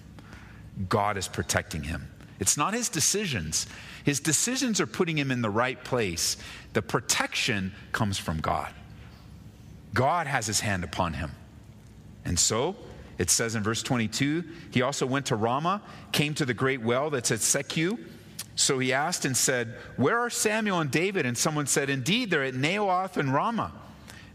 God 0.88 1.16
is 1.16 1.28
protecting 1.28 1.82
him. 1.82 2.08
It's 2.40 2.56
not 2.56 2.74
his 2.74 2.88
decisions. 2.88 3.66
His 4.04 4.18
decisions 4.18 4.80
are 4.80 4.86
putting 4.86 5.16
him 5.16 5.30
in 5.30 5.42
the 5.42 5.50
right 5.50 5.82
place. 5.84 6.36
The 6.72 6.82
protection 6.82 7.72
comes 7.92 8.18
from 8.18 8.40
God. 8.40 8.72
God 9.94 10.26
has 10.26 10.46
his 10.46 10.60
hand 10.60 10.82
upon 10.82 11.12
him. 11.12 11.30
And 12.24 12.38
so 12.38 12.76
it 13.18 13.30
says 13.30 13.54
in 13.54 13.62
verse 13.62 13.82
22 13.82 14.44
he 14.70 14.82
also 14.82 15.06
went 15.06 15.26
to 15.26 15.36
Ramah, 15.36 15.82
came 16.10 16.34
to 16.34 16.44
the 16.44 16.54
great 16.54 16.82
well 16.82 17.10
that's 17.10 17.30
at 17.30 17.40
Sechu. 17.40 17.98
So 18.54 18.78
he 18.78 18.92
asked 18.92 19.24
and 19.24 19.36
said, 19.36 19.76
Where 19.96 20.18
are 20.18 20.30
Samuel 20.30 20.80
and 20.80 20.90
David? 20.90 21.26
And 21.26 21.36
someone 21.36 21.66
said, 21.66 21.90
Indeed, 21.90 22.30
they're 22.30 22.44
at 22.44 22.54
Naioth 22.54 23.16
and 23.16 23.32
Ramah. 23.32 23.72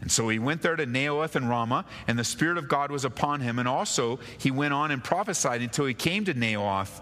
And 0.00 0.10
so 0.10 0.28
he 0.28 0.38
went 0.38 0.62
there 0.62 0.76
to 0.76 0.86
Naioth 0.86 1.34
and 1.34 1.48
Ramah, 1.48 1.84
and 2.06 2.18
the 2.18 2.24
Spirit 2.24 2.56
of 2.56 2.68
God 2.68 2.90
was 2.90 3.04
upon 3.04 3.40
him. 3.40 3.58
And 3.58 3.66
also 3.66 4.20
he 4.38 4.50
went 4.50 4.72
on 4.72 4.90
and 4.90 5.02
prophesied 5.02 5.60
until 5.60 5.86
he 5.86 5.94
came 5.94 6.24
to 6.26 6.34
Naioth 6.34 7.00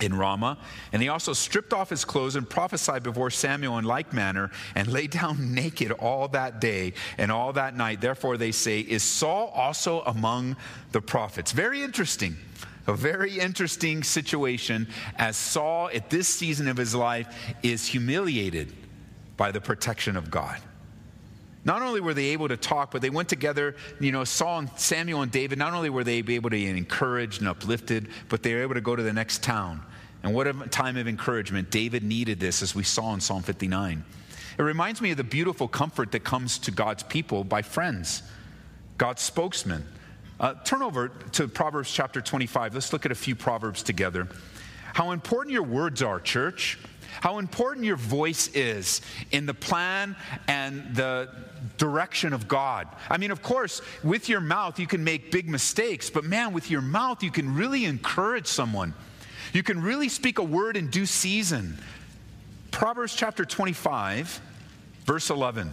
in 0.00 0.16
Ramah. 0.16 0.58
And 0.92 1.00
he 1.00 1.08
also 1.08 1.32
stripped 1.32 1.72
off 1.72 1.90
his 1.90 2.04
clothes 2.04 2.36
and 2.36 2.48
prophesied 2.48 3.02
before 3.02 3.30
Samuel 3.30 3.78
in 3.78 3.84
like 3.84 4.12
manner 4.12 4.50
and 4.74 4.88
lay 4.88 5.06
down 5.06 5.54
naked 5.54 5.92
all 5.92 6.28
that 6.28 6.60
day 6.60 6.94
and 7.18 7.30
all 7.30 7.52
that 7.52 7.76
night. 7.76 8.00
Therefore, 8.00 8.36
they 8.36 8.52
say, 8.52 8.80
Is 8.80 9.02
Saul 9.02 9.48
also 9.54 10.02
among 10.02 10.56
the 10.92 11.00
prophets? 11.00 11.52
Very 11.52 11.82
interesting. 11.82 12.36
A 12.86 12.94
very 12.94 13.38
interesting 13.38 14.02
situation 14.02 14.88
as 15.16 15.38
Saul, 15.38 15.88
at 15.94 16.10
this 16.10 16.28
season 16.28 16.68
of 16.68 16.76
his 16.76 16.94
life, 16.94 17.54
is 17.62 17.86
humiliated 17.86 18.74
by 19.38 19.52
the 19.52 19.60
protection 19.60 20.16
of 20.16 20.30
God. 20.30 20.60
Not 21.64 21.80
only 21.80 22.00
were 22.00 22.14
they 22.14 22.26
able 22.26 22.48
to 22.48 22.56
talk, 22.56 22.90
but 22.90 23.00
they 23.00 23.10
went 23.10 23.28
together, 23.28 23.74
you 23.98 24.12
know, 24.12 24.24
Saul 24.24 24.58
and 24.60 24.70
Samuel 24.76 25.22
and 25.22 25.32
David, 25.32 25.58
not 25.58 25.72
only 25.72 25.88
were 25.88 26.04
they 26.04 26.18
able 26.18 26.50
to 26.50 26.56
be 26.56 26.66
encouraged 26.66 27.40
and 27.40 27.48
uplifted, 27.48 28.08
but 28.28 28.42
they 28.42 28.54
were 28.54 28.62
able 28.62 28.74
to 28.74 28.82
go 28.82 28.94
to 28.94 29.02
the 29.02 29.12
next 29.12 29.42
town. 29.42 29.82
And 30.22 30.34
what 30.34 30.46
a 30.46 30.52
time 30.68 30.96
of 30.96 31.08
encouragement. 31.08 31.70
David 31.70 32.02
needed 32.02 32.38
this, 32.38 32.62
as 32.62 32.74
we 32.74 32.82
saw 32.82 33.14
in 33.14 33.20
Psalm 33.20 33.42
59. 33.42 34.04
It 34.58 34.62
reminds 34.62 35.00
me 35.00 35.10
of 35.10 35.16
the 35.16 35.24
beautiful 35.24 35.66
comfort 35.66 36.12
that 36.12 36.22
comes 36.22 36.58
to 36.60 36.70
God's 36.70 37.02
people 37.02 37.44
by 37.44 37.62
friends, 37.62 38.22
God's 38.98 39.22
spokesman. 39.22 39.84
Uh, 40.38 40.54
turn 40.64 40.82
over 40.82 41.08
to 41.08 41.48
Proverbs 41.48 41.90
chapter 41.90 42.20
25. 42.20 42.74
Let's 42.74 42.92
look 42.92 43.06
at 43.06 43.12
a 43.12 43.16
few 43.16 43.34
Proverbs 43.34 43.82
together. 43.82 44.28
How 44.92 45.10
important 45.10 45.52
your 45.52 45.62
words 45.62 46.02
are, 46.02 46.20
church. 46.20 46.78
How 47.20 47.38
important 47.38 47.86
your 47.86 47.96
voice 47.96 48.48
is 48.54 49.00
in 49.30 49.46
the 49.46 49.54
plan 49.54 50.16
and 50.48 50.94
the 50.94 51.28
direction 51.78 52.32
of 52.32 52.48
God. 52.48 52.88
I 53.08 53.18
mean, 53.18 53.30
of 53.30 53.42
course, 53.42 53.80
with 54.02 54.28
your 54.28 54.40
mouth, 54.40 54.78
you 54.78 54.86
can 54.86 55.04
make 55.04 55.30
big 55.30 55.48
mistakes, 55.48 56.10
but 56.10 56.24
man, 56.24 56.52
with 56.52 56.70
your 56.70 56.82
mouth, 56.82 57.22
you 57.22 57.30
can 57.30 57.54
really 57.54 57.84
encourage 57.84 58.46
someone. 58.46 58.94
You 59.52 59.62
can 59.62 59.80
really 59.80 60.08
speak 60.08 60.38
a 60.38 60.42
word 60.42 60.76
in 60.76 60.90
due 60.90 61.06
season. 61.06 61.78
Proverbs 62.70 63.14
chapter 63.14 63.44
25, 63.44 64.40
verse 65.04 65.30
11. 65.30 65.72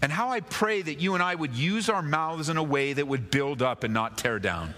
And 0.00 0.10
how 0.10 0.30
I 0.30 0.40
pray 0.40 0.82
that 0.82 1.00
you 1.00 1.14
and 1.14 1.22
I 1.22 1.34
would 1.34 1.54
use 1.54 1.88
our 1.88 2.02
mouths 2.02 2.48
in 2.48 2.56
a 2.56 2.62
way 2.62 2.92
that 2.92 3.06
would 3.06 3.30
build 3.30 3.62
up 3.62 3.84
and 3.84 3.94
not 3.94 4.18
tear 4.18 4.38
down, 4.38 4.74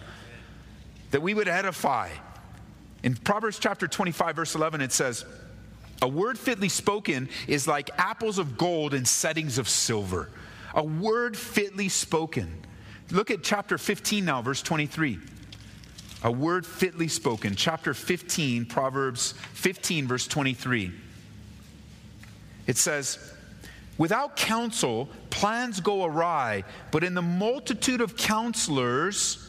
that 1.12 1.22
we 1.22 1.34
would 1.34 1.48
edify. 1.48 2.10
In 3.04 3.14
Proverbs 3.14 3.58
chapter 3.58 3.86
25, 3.86 4.34
verse 4.34 4.54
11, 4.54 4.80
it 4.80 4.90
says, 4.90 5.26
A 6.00 6.08
word 6.08 6.38
fitly 6.38 6.70
spoken 6.70 7.28
is 7.46 7.68
like 7.68 7.90
apples 7.98 8.38
of 8.38 8.56
gold 8.56 8.94
in 8.94 9.04
settings 9.04 9.58
of 9.58 9.68
silver. 9.68 10.30
A 10.74 10.82
word 10.82 11.36
fitly 11.36 11.90
spoken. 11.90 12.64
Look 13.10 13.30
at 13.30 13.42
chapter 13.42 13.76
15 13.76 14.24
now, 14.24 14.40
verse 14.40 14.62
23. 14.62 15.18
A 16.22 16.32
word 16.32 16.64
fitly 16.64 17.06
spoken. 17.08 17.54
Chapter 17.54 17.92
15, 17.92 18.64
Proverbs 18.64 19.32
15, 19.52 20.08
verse 20.08 20.26
23. 20.26 20.90
It 22.66 22.78
says, 22.78 23.18
Without 23.98 24.34
counsel, 24.34 25.10
plans 25.28 25.80
go 25.80 26.06
awry, 26.06 26.64
but 26.90 27.04
in 27.04 27.12
the 27.12 27.20
multitude 27.20 28.00
of 28.00 28.16
counselors, 28.16 29.43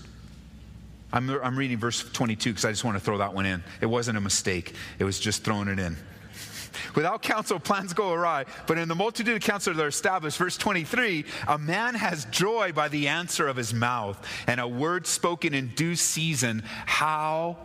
I'm, 1.15 1.29
I'm 1.29 1.57
reading 1.57 1.77
verse 1.77 2.03
22 2.11 2.51
because 2.51 2.65
I 2.65 2.71
just 2.71 2.83
want 2.83 2.97
to 2.97 3.03
throw 3.03 3.17
that 3.19 3.33
one 3.33 3.45
in. 3.45 3.63
It 3.79 3.85
wasn't 3.85 4.17
a 4.17 4.21
mistake, 4.21 4.73
it 4.99 5.05
was 5.05 5.19
just 5.19 5.43
throwing 5.43 5.69
it 5.69 5.79
in. 5.79 5.95
Without 6.93 7.21
counsel, 7.21 7.57
plans 7.57 7.93
go 7.93 8.11
awry, 8.11 8.45
but 8.67 8.77
in 8.77 8.89
the 8.89 8.95
multitude 8.95 9.33
of 9.33 9.41
counselors 9.41 9.77
that 9.77 9.83
are 9.83 9.87
established, 9.87 10.37
verse 10.37 10.57
23, 10.57 11.23
a 11.47 11.57
man 11.57 11.95
has 11.95 12.25
joy 12.25 12.73
by 12.73 12.89
the 12.89 13.07
answer 13.07 13.47
of 13.47 13.55
his 13.55 13.73
mouth, 13.73 14.21
and 14.45 14.59
a 14.59 14.67
word 14.67 15.07
spoken 15.07 15.53
in 15.53 15.69
due 15.69 15.95
season. 15.95 16.63
How 16.85 17.57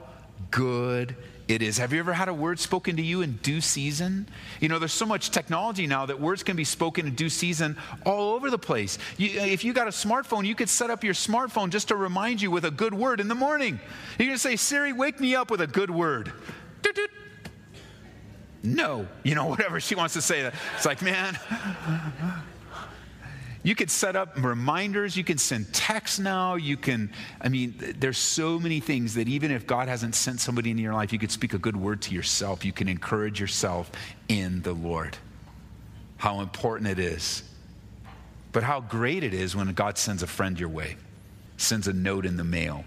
good 0.53 1.17
it 1.51 1.63
is. 1.63 1.79
Have 1.79 1.93
you 1.93 1.99
ever 1.99 2.13
had 2.13 2.29
a 2.29 2.35
word 2.35 2.59
spoken 2.59 2.97
to 2.97 3.03
you 3.03 3.23
in 3.23 3.37
due 3.37 3.61
season? 3.61 4.29
You 4.61 4.69
know, 4.69 4.79
there's 4.79 4.93
so 4.93 5.07
much 5.07 5.31
technology 5.31 5.87
now 5.87 6.07
that 6.07 6.21
words 6.21 6.43
can 6.43 6.57
be 6.57 6.65
spoken 6.65 7.07
in 7.07 7.15
due 7.15 7.29
season 7.29 7.77
all 8.05 8.35
over 8.35 8.51
the 8.51 8.59
place. 8.59 8.99
You, 9.17 9.41
uh, 9.41 9.45
if 9.45 9.65
you 9.65 9.73
got 9.73 9.89
a 9.89 9.91
smartphone, 9.91 10.47
you 10.47 10.55
could 10.55 10.69
set 10.69 10.91
up 10.91 11.03
your 11.05 11.15
smartphone 11.15 11.71
just 11.71 11.89
to 11.89 11.97
remind 11.97 12.41
you 12.41 12.51
with 12.51 12.65
a 12.65 12.71
good 12.71 12.95
word 12.95 13.21
in 13.21 13.29
the 13.29 13.35
morning. 13.35 13.81
You're 14.19 14.29
going 14.29 14.37
to 14.37 14.39
say, 14.39 14.57
Siri, 14.57 14.93
wake 14.93 15.21
me 15.21 15.35
up 15.35 15.51
with 15.51 15.61
a 15.61 15.67
good 15.67 15.91
word. 15.91 16.33
No, 18.63 19.07
you 19.23 19.35
know, 19.35 19.47
whatever 19.51 19.81
she 19.81 19.95
wants 19.95 20.15
to 20.15 20.23
say. 20.23 20.51
It's 20.77 20.87
like, 20.87 21.03
man, 21.03 21.39
you 23.63 23.75
could 23.75 23.91
set 23.91 24.17
up 24.17 24.43
reminders. 24.43 25.17
You 25.17 25.25
can 25.25 25.39
send 25.39 25.73
texts 25.75 26.19
now. 26.19 26.55
You 26.55 26.77
can, 26.77 27.13
I 27.41 27.49
mean, 27.49 27.75
there's 27.99 28.19
so 28.19 28.59
many 28.59 28.81
things 28.81 29.15
that 29.15 29.29
even 29.29 29.51
if 29.51 29.67
God 29.67 29.89
hasn't 29.89 30.15
sent 30.15 30.41
somebody 30.41 30.71
into 30.71 30.83
your 30.83 30.95
life, 30.95 31.13
you 31.13 31.19
could 31.19 31.31
speak 31.31 31.53
a 31.53 31.59
good 31.59 31.77
word 31.77 32.01
to 32.03 32.15
yourself. 32.15 32.65
You 32.65 32.73
can 32.73 32.89
encourage 32.89 33.39
yourself 33.39 33.91
in 34.29 34.63
the 34.63 34.73
Lord. 34.73 35.19
How 36.17 36.41
important 36.41 36.89
it 36.89 36.99
is. 36.99 37.43
But 38.53 38.63
how 38.63 38.81
great 38.81 39.23
it 39.23 39.35
is 39.35 39.55
when 39.55 39.73
God 39.75 39.99
sends 39.99 40.23
a 40.23 40.27
friend 40.27 40.59
your 40.59 40.69
way, 40.69 40.97
sends 41.57 41.87
a 41.87 41.93
note 41.93 42.27
in 42.27 42.37
the 42.37 42.45
mail, 42.45 42.85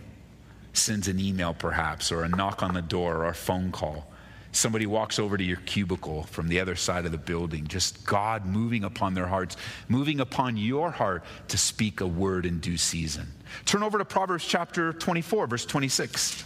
sends 0.74 1.08
an 1.08 1.20
email 1.20 1.53
perhaps, 1.53 2.12
or 2.12 2.24
a 2.24 2.30
knock 2.30 2.63
on 2.63 2.74
the 2.74 2.82
door, 2.82 3.18
or 3.18 3.27
a 3.27 3.36
phone 3.36 3.72
call 3.72 4.12
somebody 4.53 4.86
walks 4.86 5.19
over 5.19 5.36
to 5.38 5.43
your 5.43 5.57
cubicle 5.57 6.24
from 6.24 6.48
the 6.48 6.60
other 6.60 6.75
side 6.75 7.05
of 7.05 7.12
the 7.12 7.17
building, 7.17 7.67
just 7.67 8.05
God 8.05 8.45
moving 8.45 8.83
upon 8.83 9.13
their 9.13 9.27
hearts, 9.27 9.57
moving 9.88 10.19
upon 10.19 10.57
your 10.57 10.91
heart 10.91 11.24
to 11.50 11.57
speak 11.57 12.01
a 12.01 12.07
word 12.07 12.45
in 12.45 12.60
due 12.60 12.77
season. 12.77 13.27
Turn 13.65 13.83
over 13.83 13.98
to 13.98 14.05
Proverbs 14.05 14.45
chapter 14.45 14.93
24, 14.93 15.48
verse 15.48 15.65
26. 15.65 16.45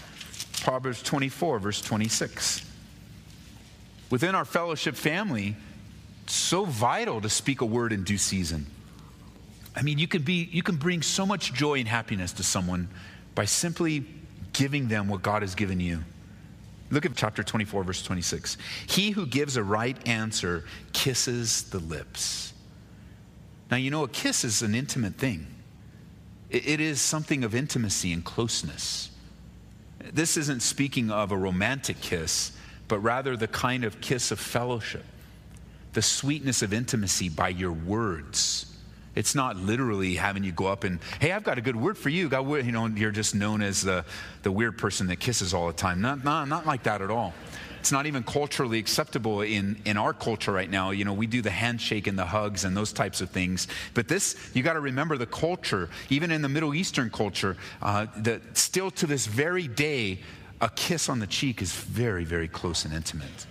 Proverbs 0.61 1.03
24, 1.03 1.59
verse 1.59 1.81
26. 1.81 2.65
Within 4.09 4.35
our 4.35 4.45
fellowship 4.45 4.95
family, 4.95 5.55
so 6.27 6.65
vital 6.65 7.21
to 7.21 7.29
speak 7.29 7.61
a 7.61 7.65
word 7.65 7.91
in 7.91 8.03
due 8.03 8.17
season. 8.17 8.65
I 9.75 9.81
mean, 9.81 9.99
you 9.99 10.07
can 10.07 10.23
be 10.23 10.49
you 10.51 10.63
can 10.63 10.77
bring 10.77 11.01
so 11.01 11.25
much 11.25 11.53
joy 11.53 11.79
and 11.79 11.87
happiness 11.87 12.33
to 12.33 12.43
someone 12.43 12.87
by 13.35 13.45
simply 13.45 14.05
giving 14.53 14.87
them 14.87 15.07
what 15.07 15.21
God 15.21 15.43
has 15.43 15.53
given 15.53 15.79
you. 15.79 16.03
Look 16.89 17.05
at 17.05 17.15
chapter 17.15 17.43
24, 17.43 17.83
verse 17.83 18.01
26. 18.01 18.57
He 18.87 19.11
who 19.11 19.25
gives 19.25 19.57
a 19.57 19.63
right 19.63 19.97
answer 20.07 20.63
kisses 20.93 21.63
the 21.63 21.79
lips. 21.79 22.53
Now, 23.69 23.77
you 23.77 23.91
know, 23.91 24.03
a 24.03 24.07
kiss 24.07 24.45
is 24.45 24.61
an 24.61 24.73
intimate 24.73 25.15
thing, 25.15 25.47
it 26.49 26.79
is 26.79 27.01
something 27.01 27.43
of 27.43 27.53
intimacy 27.53 28.13
and 28.13 28.23
closeness. 28.23 29.11
This 30.13 30.37
isn't 30.37 30.61
speaking 30.61 31.11
of 31.11 31.33
a 31.33 31.37
romantic 31.37 31.99
kiss, 31.99 32.53
but 32.87 32.99
rather 32.99 33.35
the 33.35 33.49
kind 33.49 33.83
of 33.83 33.99
kiss 33.99 34.31
of 34.31 34.39
fellowship, 34.39 35.03
the 35.91 36.01
sweetness 36.01 36.61
of 36.61 36.71
intimacy 36.71 37.27
by 37.27 37.49
your 37.49 37.73
words 37.73 38.76
It's 39.17 39.33
not 39.33 39.57
literally 39.57 40.13
having 40.13 40.43
you 40.43 40.51
go 40.51 40.67
up 40.67 40.83
and, 40.83 40.99
hey, 41.19 41.31
I've 41.31 41.43
got 41.43 41.57
a 41.57 41.61
good 41.61 41.75
word 41.75 41.97
for 41.97 42.09
you. 42.09 42.29
You 42.29 42.71
know, 42.71 42.85
you're 42.85 43.09
just 43.09 43.33
known 43.33 43.63
as 43.63 43.81
the, 43.81 44.05
the 44.43 44.51
weird 44.51 44.77
person 44.77 45.07
that 45.07 45.19
kisses 45.19 45.55
all 45.55 45.65
the 45.65 45.73
time. 45.73 46.01
Not, 46.01 46.23
not, 46.23 46.47
not 46.47 46.67
like 46.67 46.83
that 46.83 47.01
at 47.01 47.09
all. 47.09 47.33
It's 47.79 47.91
not 47.91 48.05
even 48.05 48.21
culturally 48.21 48.77
acceptable 48.77 49.41
in, 49.41 49.81
in 49.85 49.97
our 49.97 50.13
culture 50.13 50.51
right 50.51 50.69
now. 50.69 50.91
You 50.91 51.03
know, 51.03 51.13
we 51.13 51.25
do 51.25 51.41
the 51.41 51.49
handshake 51.49 52.05
and 52.05 52.17
the 52.17 52.25
hugs 52.25 52.63
and 52.63 52.77
those 52.77 52.93
types 52.93 53.19
of 53.19 53.31
things. 53.31 53.67
But 53.95 54.07
this, 54.07 54.35
you 54.53 54.61
got 54.61 54.73
to 54.73 54.81
remember 54.81 55.17
the 55.17 55.25
culture, 55.25 55.89
even 56.11 56.29
in 56.29 56.43
the 56.43 56.49
Middle 56.49 56.75
Eastern 56.75 57.09
culture, 57.09 57.57
uh, 57.81 58.05
that 58.17 58.55
still 58.55 58.91
to 58.91 59.07
this 59.07 59.25
very 59.25 59.67
day, 59.67 60.19
a 60.61 60.69
kiss 60.69 61.09
on 61.09 61.17
the 61.17 61.27
cheek 61.27 61.63
is 61.63 61.73
very, 61.73 62.23
very 62.23 62.47
close 62.47 62.85
and 62.85 62.93
intimate. 62.93 63.47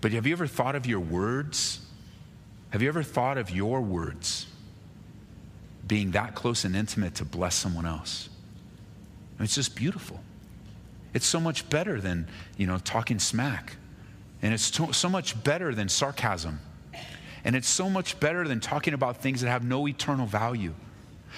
But 0.00 0.12
have 0.12 0.26
you 0.26 0.32
ever 0.32 0.46
thought 0.46 0.74
of 0.74 0.86
your 0.86 1.00
words? 1.00 1.80
Have 2.70 2.82
you 2.82 2.88
ever 2.88 3.02
thought 3.02 3.38
of 3.38 3.50
your 3.50 3.80
words 3.80 4.46
being 5.86 6.10
that 6.10 6.34
close 6.34 6.64
and 6.64 6.76
intimate 6.76 7.14
to 7.16 7.24
bless 7.24 7.54
someone 7.54 7.86
else? 7.86 8.28
It's 9.40 9.54
just 9.54 9.74
beautiful. 9.74 10.20
It's 11.14 11.26
so 11.26 11.40
much 11.40 11.68
better 11.70 12.00
than, 12.00 12.28
you 12.56 12.66
know, 12.66 12.78
talking 12.78 13.18
smack. 13.18 13.76
And 14.42 14.52
it's 14.52 14.64
so, 14.64 14.92
so 14.92 15.08
much 15.08 15.42
better 15.42 15.74
than 15.74 15.88
sarcasm. 15.88 16.60
And 17.44 17.56
it's 17.56 17.68
so 17.68 17.88
much 17.88 18.20
better 18.20 18.46
than 18.46 18.60
talking 18.60 18.94
about 18.94 19.22
things 19.22 19.40
that 19.40 19.48
have 19.48 19.64
no 19.64 19.88
eternal 19.88 20.26
value. 20.26 20.74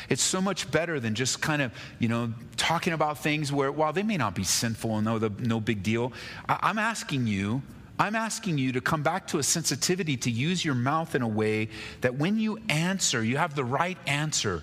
It's 0.09 0.23
so 0.23 0.41
much 0.41 0.71
better 0.71 0.99
than 0.99 1.15
just 1.15 1.41
kind 1.41 1.63
of, 1.63 1.73
you 1.99 2.09
know, 2.09 2.33
talking 2.57 2.93
about 2.93 3.19
things 3.19 3.53
where, 3.53 3.71
while 3.71 3.93
they 3.93 4.03
may 4.03 4.17
not 4.17 4.35
be 4.35 4.45
sinful 4.45 4.97
and 4.97 5.05
no, 5.05 5.19
no 5.39 5.61
big 5.61 5.83
deal, 5.83 6.13
I, 6.49 6.59
I'm 6.63 6.79
asking 6.79 7.27
you 7.27 7.63
I'm 8.01 8.17
asking 8.17 8.57
you 8.57 8.73
to 8.73 8.81
come 8.81 9.03
back 9.03 9.27
to 9.27 9.39
a 9.39 9.43
sensitivity 9.43 10.17
to 10.17 10.31
use 10.31 10.65
your 10.65 10.75
mouth 10.75 11.15
in 11.15 11.21
a 11.21 11.29
way 11.29 11.69
that 12.01 12.15
when 12.15 12.39
you 12.39 12.59
answer, 12.71 13.23
you 13.23 13.37
have 13.37 13.55
the 13.55 13.63
right 13.63 13.99
answer. 14.07 14.63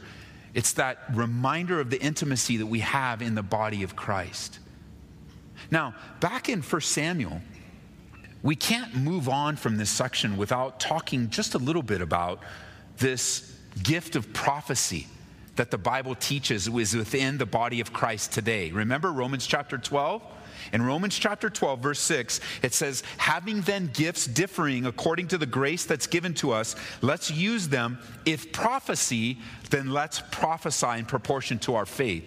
It's 0.56 0.74
that 0.74 0.98
reminder 1.14 1.80
of 1.80 1.92
the 1.92 2.02
intimacy 2.02 2.58
that 2.58 2.66
we 2.66 2.80
have 2.80 3.22
in 3.22 3.36
the 3.36 3.44
body 3.44 3.84
of 3.84 3.96
Christ. 3.96 4.58
Now, 5.70 5.94
back 6.20 6.50
in 6.50 6.64
1 6.64 6.82
Samuel, 6.82 7.42
we 8.42 8.56
can't 8.56 8.96
move 8.96 9.30
on 9.30 9.56
from 9.56 9.78
this 9.78 9.92
section 9.92 10.36
without 10.36 10.80
talking 10.80 11.30
just 11.30 11.54
a 11.54 11.60
little 11.60 11.84
bit 11.84 12.02
about 12.02 12.42
this 12.98 13.56
gift 13.84 14.16
of 14.16 14.34
prophecy 14.34 15.06
that 15.58 15.70
the 15.70 15.78
Bible 15.78 16.16
teaches 16.16 16.68
is 16.68 16.96
within 16.96 17.38
the 17.38 17.46
body 17.46 17.82
of 17.82 17.94
Christ 17.94 18.32
today. 18.32 18.72
Remember 18.72 19.12
Romans 19.12 19.46
chapter 19.46 19.78
12? 19.78 20.24
In 20.74 20.82
Romans 20.82 21.18
chapter 21.18 21.50
12, 21.50 21.80
verse 21.80 22.00
6, 22.00 22.40
it 22.62 22.74
says, 22.74 23.04
Having 23.18 23.62
then 23.62 23.90
gifts 23.94 24.26
differing 24.26 24.86
according 24.86 25.28
to 25.30 25.38
the 25.38 25.46
grace 25.46 25.86
that's 25.86 26.08
given 26.08 26.34
to 26.36 26.52
us, 26.52 26.76
let's 27.02 27.32
use 27.32 27.70
them. 27.70 28.00
If 28.26 28.52
prophecy, 28.52 29.40
then 29.70 29.92
let's 29.92 30.22
prophesy 30.32 31.00
in 31.00 31.06
proportion 31.06 31.60
to 31.60 31.76
our 31.76 31.86
faith. 31.86 32.24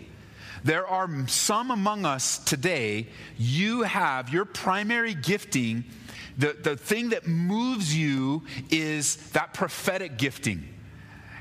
There 0.62 0.86
are 0.86 1.08
some 1.26 1.70
among 1.70 2.04
us 2.04 2.38
today, 2.38 3.08
you 3.38 3.82
have 3.82 4.28
your 4.30 4.44
primary 4.44 5.14
gifting, 5.14 5.84
the, 6.36 6.56
the 6.62 6.76
thing 6.76 7.10
that 7.10 7.26
moves 7.26 7.96
you 7.96 8.44
is 8.70 9.16
that 9.30 9.54
prophetic 9.54 10.18
gifting. 10.18 10.68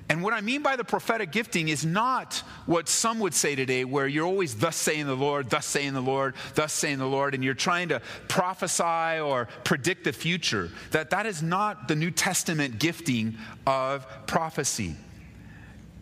And 0.09 0.23
what 0.23 0.33
I 0.33 0.41
mean 0.41 0.63
by 0.63 0.75
the 0.75 0.83
prophetic 0.83 1.31
gifting 1.31 1.67
is 1.67 1.85
not 1.85 2.41
what 2.65 2.89
some 2.89 3.19
would 3.19 3.35
say 3.35 3.53
today, 3.53 3.85
where 3.85 4.07
you're 4.07 4.25
always 4.25 4.55
thus 4.55 4.75
saying 4.75 5.05
the 5.05 5.15
Lord, 5.15 5.51
thus 5.51 5.67
saying 5.67 5.93
the 5.93 6.01
Lord, 6.01 6.33
thus 6.55 6.73
saying 6.73 6.97
the 6.97 7.05
Lord, 7.05 7.35
and 7.35 7.43
you're 7.43 7.53
trying 7.53 7.89
to 7.89 8.01
prophesy 8.27 9.19
or 9.19 9.47
predict 9.63 10.05
the 10.05 10.11
future. 10.11 10.71
That 10.91 11.11
that 11.11 11.27
is 11.27 11.43
not 11.43 11.87
the 11.87 11.95
New 11.95 12.09
Testament 12.09 12.79
gifting 12.79 13.37
of 13.67 14.07
prophecy. 14.25 14.95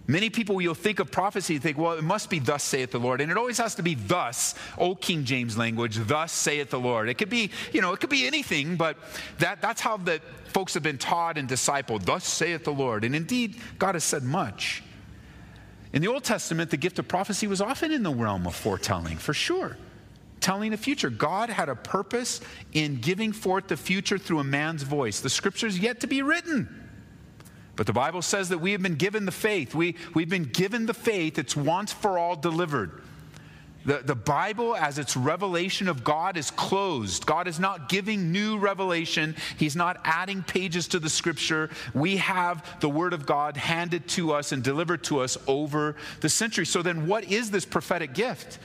Many 0.09 0.29
people, 0.29 0.61
you'll 0.61 0.73
think 0.73 0.99
of 0.99 1.11
prophecy, 1.11 1.57
think, 1.57 1.77
well, 1.77 1.93
it 1.93 2.03
must 2.03 2.29
be 2.29 2.39
thus 2.39 2.63
saith 2.63 2.91
the 2.91 2.99
Lord. 2.99 3.19
And 3.19 3.29
it 3.29 3.37
always 3.37 3.57
has 3.57 3.75
to 3.75 3.83
be 3.83 3.95
thus, 3.95 4.55
old 4.77 5.01
King 5.01 5.25
James 5.25 5.57
language, 5.57 5.97
thus 5.97 6.31
saith 6.31 6.69
the 6.69 6.79
Lord. 6.79 7.09
It 7.09 7.15
could 7.15 7.29
be, 7.29 7.51
you 7.73 7.81
know, 7.81 7.91
it 7.91 7.99
could 7.99 8.09
be 8.09 8.25
anything, 8.25 8.77
but 8.77 8.97
that, 9.39 9.61
that's 9.61 9.81
how 9.81 9.97
the 9.97 10.21
folks 10.53 10.73
have 10.75 10.83
been 10.83 10.97
taught 10.97 11.37
and 11.37 11.49
discipled. 11.49 12.05
Thus 12.05 12.23
saith 12.23 12.63
the 12.63 12.71
Lord. 12.71 13.03
And 13.03 13.13
indeed, 13.13 13.57
God 13.77 13.95
has 13.95 14.05
said 14.05 14.23
much. 14.23 14.81
In 15.91 16.01
the 16.01 16.07
Old 16.07 16.23
Testament, 16.23 16.69
the 16.69 16.77
gift 16.77 16.99
of 16.99 17.07
prophecy 17.09 17.45
was 17.45 17.59
often 17.59 17.91
in 17.91 18.03
the 18.03 18.13
realm 18.13 18.47
of 18.47 18.55
foretelling, 18.55 19.17
for 19.17 19.33
sure. 19.33 19.75
Telling 20.39 20.71
the 20.71 20.77
future. 20.77 21.09
God 21.09 21.49
had 21.49 21.67
a 21.67 21.75
purpose 21.75 22.39
in 22.71 23.01
giving 23.01 23.33
forth 23.33 23.67
the 23.67 23.75
future 23.75 24.17
through 24.17 24.39
a 24.39 24.45
man's 24.45 24.83
voice. 24.83 25.19
The 25.19 25.29
scriptures 25.29 25.77
yet 25.77 25.99
to 25.99 26.07
be 26.07 26.21
written. 26.21 26.86
But 27.77 27.85
the 27.85 27.93
Bible 27.93 28.21
says 28.21 28.49
that 28.49 28.57
we 28.57 28.73
have 28.73 28.81
been 28.81 28.95
given 28.95 29.25
the 29.25 29.31
faith. 29.31 29.73
We, 29.73 29.95
we've 30.13 30.27
been 30.27 30.45
given 30.45 30.87
the 30.87 30.93
faith. 30.93 31.37
It's 31.39 31.55
once 31.55 31.93
for 31.93 32.17
all 32.17 32.35
delivered. 32.35 33.03
The, 33.85 34.01
the 34.03 34.15
Bible, 34.15 34.75
as 34.75 34.99
its 34.99 35.15
revelation 35.15 35.87
of 35.87 36.03
God, 36.03 36.35
is 36.35 36.51
closed. 36.51 37.25
God 37.25 37.47
is 37.47 37.57
not 37.57 37.87
giving 37.87 38.33
new 38.33 38.57
revelation, 38.57 39.35
He's 39.57 39.77
not 39.77 40.01
adding 40.03 40.43
pages 40.43 40.89
to 40.89 40.99
the 40.99 41.09
scripture. 41.09 41.69
We 41.93 42.17
have 42.17 42.65
the 42.81 42.89
Word 42.89 43.13
of 43.13 43.25
God 43.25 43.55
handed 43.55 44.07
to 44.09 44.33
us 44.33 44.51
and 44.51 44.61
delivered 44.61 45.05
to 45.05 45.21
us 45.21 45.37
over 45.47 45.95
the 46.19 46.27
century. 46.27 46.65
So 46.65 46.81
then, 46.81 47.07
what 47.07 47.31
is 47.31 47.49
this 47.49 47.63
prophetic 47.63 48.13
gift? 48.13 48.59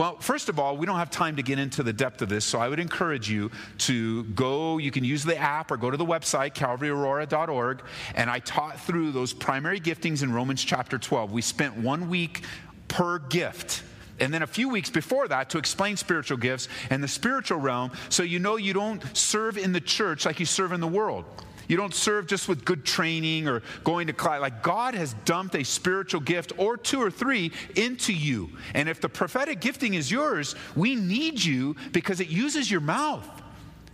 Well, 0.00 0.16
first 0.18 0.48
of 0.48 0.58
all, 0.58 0.78
we 0.78 0.86
don't 0.86 0.96
have 0.96 1.10
time 1.10 1.36
to 1.36 1.42
get 1.42 1.58
into 1.58 1.82
the 1.82 1.92
depth 1.92 2.22
of 2.22 2.30
this, 2.30 2.46
so 2.46 2.58
I 2.58 2.70
would 2.70 2.80
encourage 2.80 3.28
you 3.28 3.50
to 3.80 4.24
go, 4.24 4.78
you 4.78 4.90
can 4.90 5.04
use 5.04 5.24
the 5.24 5.36
app 5.36 5.70
or 5.70 5.76
go 5.76 5.90
to 5.90 5.96
the 5.98 6.06
website, 6.06 6.54
calvaryaurora.org, 6.54 7.82
and 8.14 8.30
I 8.30 8.38
taught 8.38 8.80
through 8.80 9.12
those 9.12 9.34
primary 9.34 9.78
giftings 9.78 10.22
in 10.22 10.32
Romans 10.32 10.64
chapter 10.64 10.96
12. 10.96 11.32
We 11.32 11.42
spent 11.42 11.76
one 11.76 12.08
week 12.08 12.44
per 12.88 13.18
gift 13.18 13.82
and 14.18 14.32
then 14.32 14.42
a 14.42 14.46
few 14.46 14.70
weeks 14.70 14.88
before 14.88 15.28
that 15.28 15.50
to 15.50 15.58
explain 15.58 15.98
spiritual 15.98 16.38
gifts 16.38 16.68
and 16.88 17.02
the 17.02 17.08
spiritual 17.08 17.58
realm 17.58 17.90
so 18.08 18.22
you 18.22 18.38
know 18.38 18.56
you 18.56 18.72
don't 18.72 19.02
serve 19.14 19.58
in 19.58 19.72
the 19.72 19.80
church 19.82 20.24
like 20.24 20.40
you 20.40 20.46
serve 20.46 20.72
in 20.72 20.80
the 20.80 20.88
world. 20.88 21.26
You 21.70 21.76
don't 21.76 21.94
serve 21.94 22.26
just 22.26 22.48
with 22.48 22.64
good 22.64 22.84
training 22.84 23.46
or 23.46 23.62
going 23.84 24.08
to 24.08 24.12
class. 24.12 24.40
Like 24.40 24.60
God 24.60 24.94
has 24.94 25.14
dumped 25.24 25.54
a 25.54 25.62
spiritual 25.62 26.20
gift 26.20 26.52
or 26.56 26.76
two 26.76 27.00
or 27.00 27.12
three 27.12 27.52
into 27.76 28.12
you. 28.12 28.50
And 28.74 28.88
if 28.88 29.00
the 29.00 29.08
prophetic 29.08 29.60
gifting 29.60 29.94
is 29.94 30.10
yours, 30.10 30.56
we 30.74 30.96
need 30.96 31.40
you 31.40 31.76
because 31.92 32.18
it 32.18 32.26
uses 32.26 32.68
your 32.68 32.80
mouth. 32.80 33.24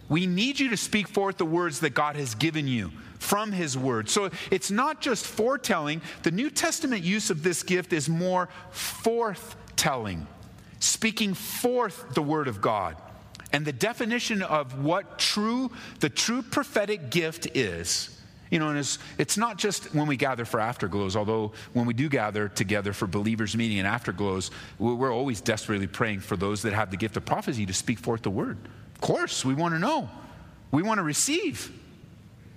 We 0.09 0.25
need 0.25 0.59
you 0.59 0.71
to 0.71 0.77
speak 0.79 1.07
forth 1.07 1.37
the 1.37 1.45
words 1.45 1.81
that 1.81 1.91
God 1.91 2.17
has 2.17 2.35
given 2.35 2.67
you 2.67 2.93
from 3.19 3.53
His 3.53 3.77
Word. 3.77 4.09
So 4.09 4.31
it's 4.51 4.71
not 4.71 5.03
just 5.03 5.27
foretelling. 5.27 6.01
The 6.23 6.31
New 6.31 6.49
Testament 6.49 7.05
use 7.05 7.29
of 7.29 7.43
this 7.43 7.63
gift 7.63 7.93
is 7.93 8.09
more 8.09 8.49
forthtelling, 8.73 10.25
speaking 10.79 11.35
forth 11.35 12.15
the 12.15 12.23
Word 12.23 12.49
of 12.49 12.63
God. 12.63 12.97
And 13.53 13.65
the 13.65 13.73
definition 13.73 14.43
of 14.43 14.83
what 14.83 15.19
true, 15.19 15.71
the 16.01 16.09
true 16.09 16.43
prophetic 16.43 17.11
gift 17.11 17.49
is, 17.55 18.17
you 18.51 18.59
know, 18.59 18.69
and 18.69 18.79
it's, 18.79 18.99
it's 19.19 19.37
not 19.37 19.57
just 19.57 19.95
when 19.95 20.07
we 20.07 20.17
gather 20.17 20.45
for 20.45 20.61
afterglows, 20.61 21.17
although 21.17 21.53
when 21.73 21.87
we 21.87 21.95
do 21.95 22.09
gather 22.09 22.49
together 22.49 22.93
for 22.93 23.07
believers' 23.07 23.57
meeting 23.57 23.79
and 23.79 23.89
afterglows, 23.89 24.51
we're 24.79 25.13
always 25.13 25.41
desperately 25.41 25.87
praying 25.87 26.21
for 26.21 26.37
those 26.37 26.63
that 26.63 26.73
have 26.73 26.91
the 26.91 26.97
gift 26.97 27.17
of 27.17 27.25
prophecy 27.25 27.67
to 27.67 27.73
speak 27.73 27.99
forth 27.99 28.23
the 28.23 28.31
word. 28.31 28.59
Of 28.95 29.01
course, 29.01 29.45
we 29.45 29.55
want 29.55 29.75
to 29.75 29.79
know, 29.79 30.09
we 30.71 30.83
want 30.83 30.99
to 30.99 31.03
receive, 31.03 31.73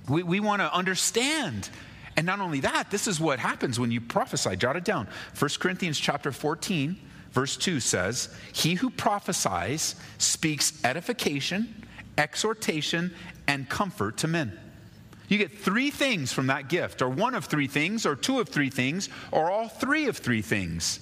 we, 0.08 0.23
we 0.23 0.39
want 0.39 0.62
to 0.62 0.73
understand. 0.73 1.69
And 2.15 2.25
not 2.25 2.39
only 2.39 2.60
that, 2.62 2.91
this 2.91 3.08
is 3.08 3.19
what 3.19 3.39
happens 3.39 3.80
when 3.80 3.91
you 3.91 4.02
prophesy. 4.02 4.56
Jot 4.58 4.75
it 4.75 4.84
down. 4.84 5.08
1 5.38 5.49
Corinthians 5.60 5.99
chapter 5.99 6.32
14 6.32 6.97
verse 7.32 7.58
2 7.58 7.80
says, 7.80 8.36
He 8.54 8.76
who 8.76 8.89
prophesies 8.89 9.96
speaks 10.18 10.84
edification, 10.84 11.86
exhortation, 12.18 13.13
and 13.48 13.68
comfort 13.70 14.18
to 14.18 14.28
men. 14.28 14.58
You 15.28 15.38
get 15.38 15.60
three 15.60 15.92
things 15.92 16.34
from 16.34 16.48
that 16.48 16.70
gift, 16.70 17.02
or 17.02 17.10
one 17.10 17.36
of 17.36 17.46
three 17.46 17.68
things, 17.68 18.06
or 18.06 18.15
two 18.15 18.39
of 18.39 18.50
three 18.50 18.72
things, 18.72 19.10
or 19.32 19.52
all 19.52 19.68
three 19.68 20.08
of 20.08 20.18
three 20.18 20.42
things. 20.42 21.00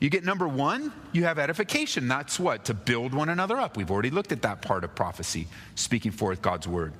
You 0.00 0.10
get 0.10 0.24
number 0.24 0.48
one, 0.48 0.92
you 1.12 1.24
have 1.24 1.38
edification. 1.38 2.08
That's 2.08 2.38
what? 2.38 2.64
To 2.66 2.74
build 2.74 3.14
one 3.14 3.28
another 3.28 3.58
up. 3.58 3.76
We've 3.76 3.90
already 3.90 4.10
looked 4.10 4.32
at 4.32 4.42
that 4.42 4.62
part 4.62 4.82
of 4.82 4.94
prophecy, 4.94 5.46
speaking 5.76 6.10
forth 6.10 6.42
God's 6.42 6.66
word. 6.66 6.92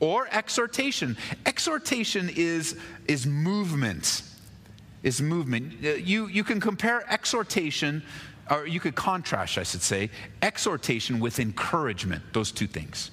Or 0.00 0.26
exhortation. 0.32 1.18
Exhortation 1.44 2.30
is, 2.34 2.78
is 3.06 3.26
movement 3.26 4.22
is 5.02 5.20
movement. 5.22 5.84
Uh, 5.84 5.90
you, 5.94 6.26
you 6.26 6.44
can 6.44 6.60
compare 6.60 7.04
exhortation, 7.10 8.02
or 8.50 8.66
you 8.66 8.80
could 8.80 8.94
contrast, 8.94 9.58
I 9.58 9.62
should 9.62 9.82
say, 9.82 10.10
exhortation 10.42 11.20
with 11.20 11.38
encouragement, 11.38 12.22
those 12.32 12.52
two 12.52 12.66
things. 12.66 13.10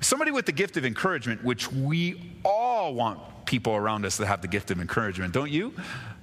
Somebody 0.00 0.30
with 0.30 0.46
the 0.46 0.52
gift 0.52 0.76
of 0.76 0.84
encouragement, 0.84 1.44
which 1.44 1.70
we 1.70 2.32
all 2.44 2.94
want 2.94 3.18
people 3.44 3.74
around 3.74 4.04
us 4.04 4.16
that 4.16 4.26
have 4.26 4.42
the 4.42 4.48
gift 4.48 4.70
of 4.70 4.80
encouragement, 4.80 5.34
don't 5.34 5.50
you? 5.50 5.74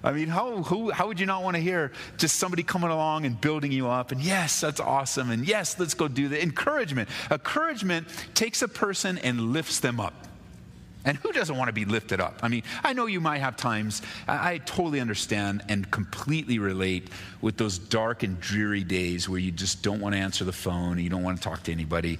I 0.04 0.13
mean, 0.13 0.28
how, 0.28 0.63
who, 0.63 0.91
how 0.91 1.08
would 1.08 1.19
you 1.19 1.26
not 1.26 1.43
want 1.43 1.56
to 1.56 1.62
hear 1.62 1.91
just 2.17 2.38
somebody 2.38 2.63
coming 2.63 2.89
along 2.89 3.26
and 3.26 3.39
building 3.39 3.71
you 3.71 3.88
up? 3.89 4.12
And 4.12 4.21
yes, 4.21 4.62
that's 4.62 4.80
awesome. 4.80 5.32
And 5.32 5.45
yes, 5.45 5.78
let's 5.80 5.93
go 5.93 6.08
do 6.08 6.28
the 6.28 6.41
encouragement. 6.41 7.10
Encouragement 7.30 8.08
takes 8.34 8.62
a 8.62 8.67
person 8.67 9.17
and 9.17 9.54
lifts 9.54 9.80
them 9.80 10.00
up. 10.00 10.27
And 11.08 11.17
who 11.20 11.32
doesn't 11.32 11.56
want 11.56 11.70
to 11.70 11.74
be 11.74 11.86
lifted 11.86 12.20
up? 12.20 12.39
I 12.43 12.50
mean, 12.50 12.63
I 12.84 12.91
know 12.91 13.06
you 13.06 13.22
might 13.22 13.38
have 13.38 13.56
times, 13.56 14.02
I, 14.28 14.58
totally 14.58 15.00
understand 15.00 15.63
and 15.70 15.89
completely 15.89 16.60
relate 16.60 17.10
with 17.39 17.56
those 17.56 17.80
dark 17.80 18.24
and 18.24 18.38
dreary 18.41 18.84
days 18.84 19.30
where 19.30 19.39
you 19.39 19.52
just 19.52 19.82
don't 19.82 20.02
want 20.02 20.15
to 20.15 20.20
answer 20.20 20.43
the 20.43 20.52
phone 20.52 20.93
and 20.93 21.02
you 21.02 21.10
don't 21.10 21.24
want 21.24 21.38
to 21.38 21.43
talk 21.43 21.63
to 21.63 21.72
anybody. 21.72 22.20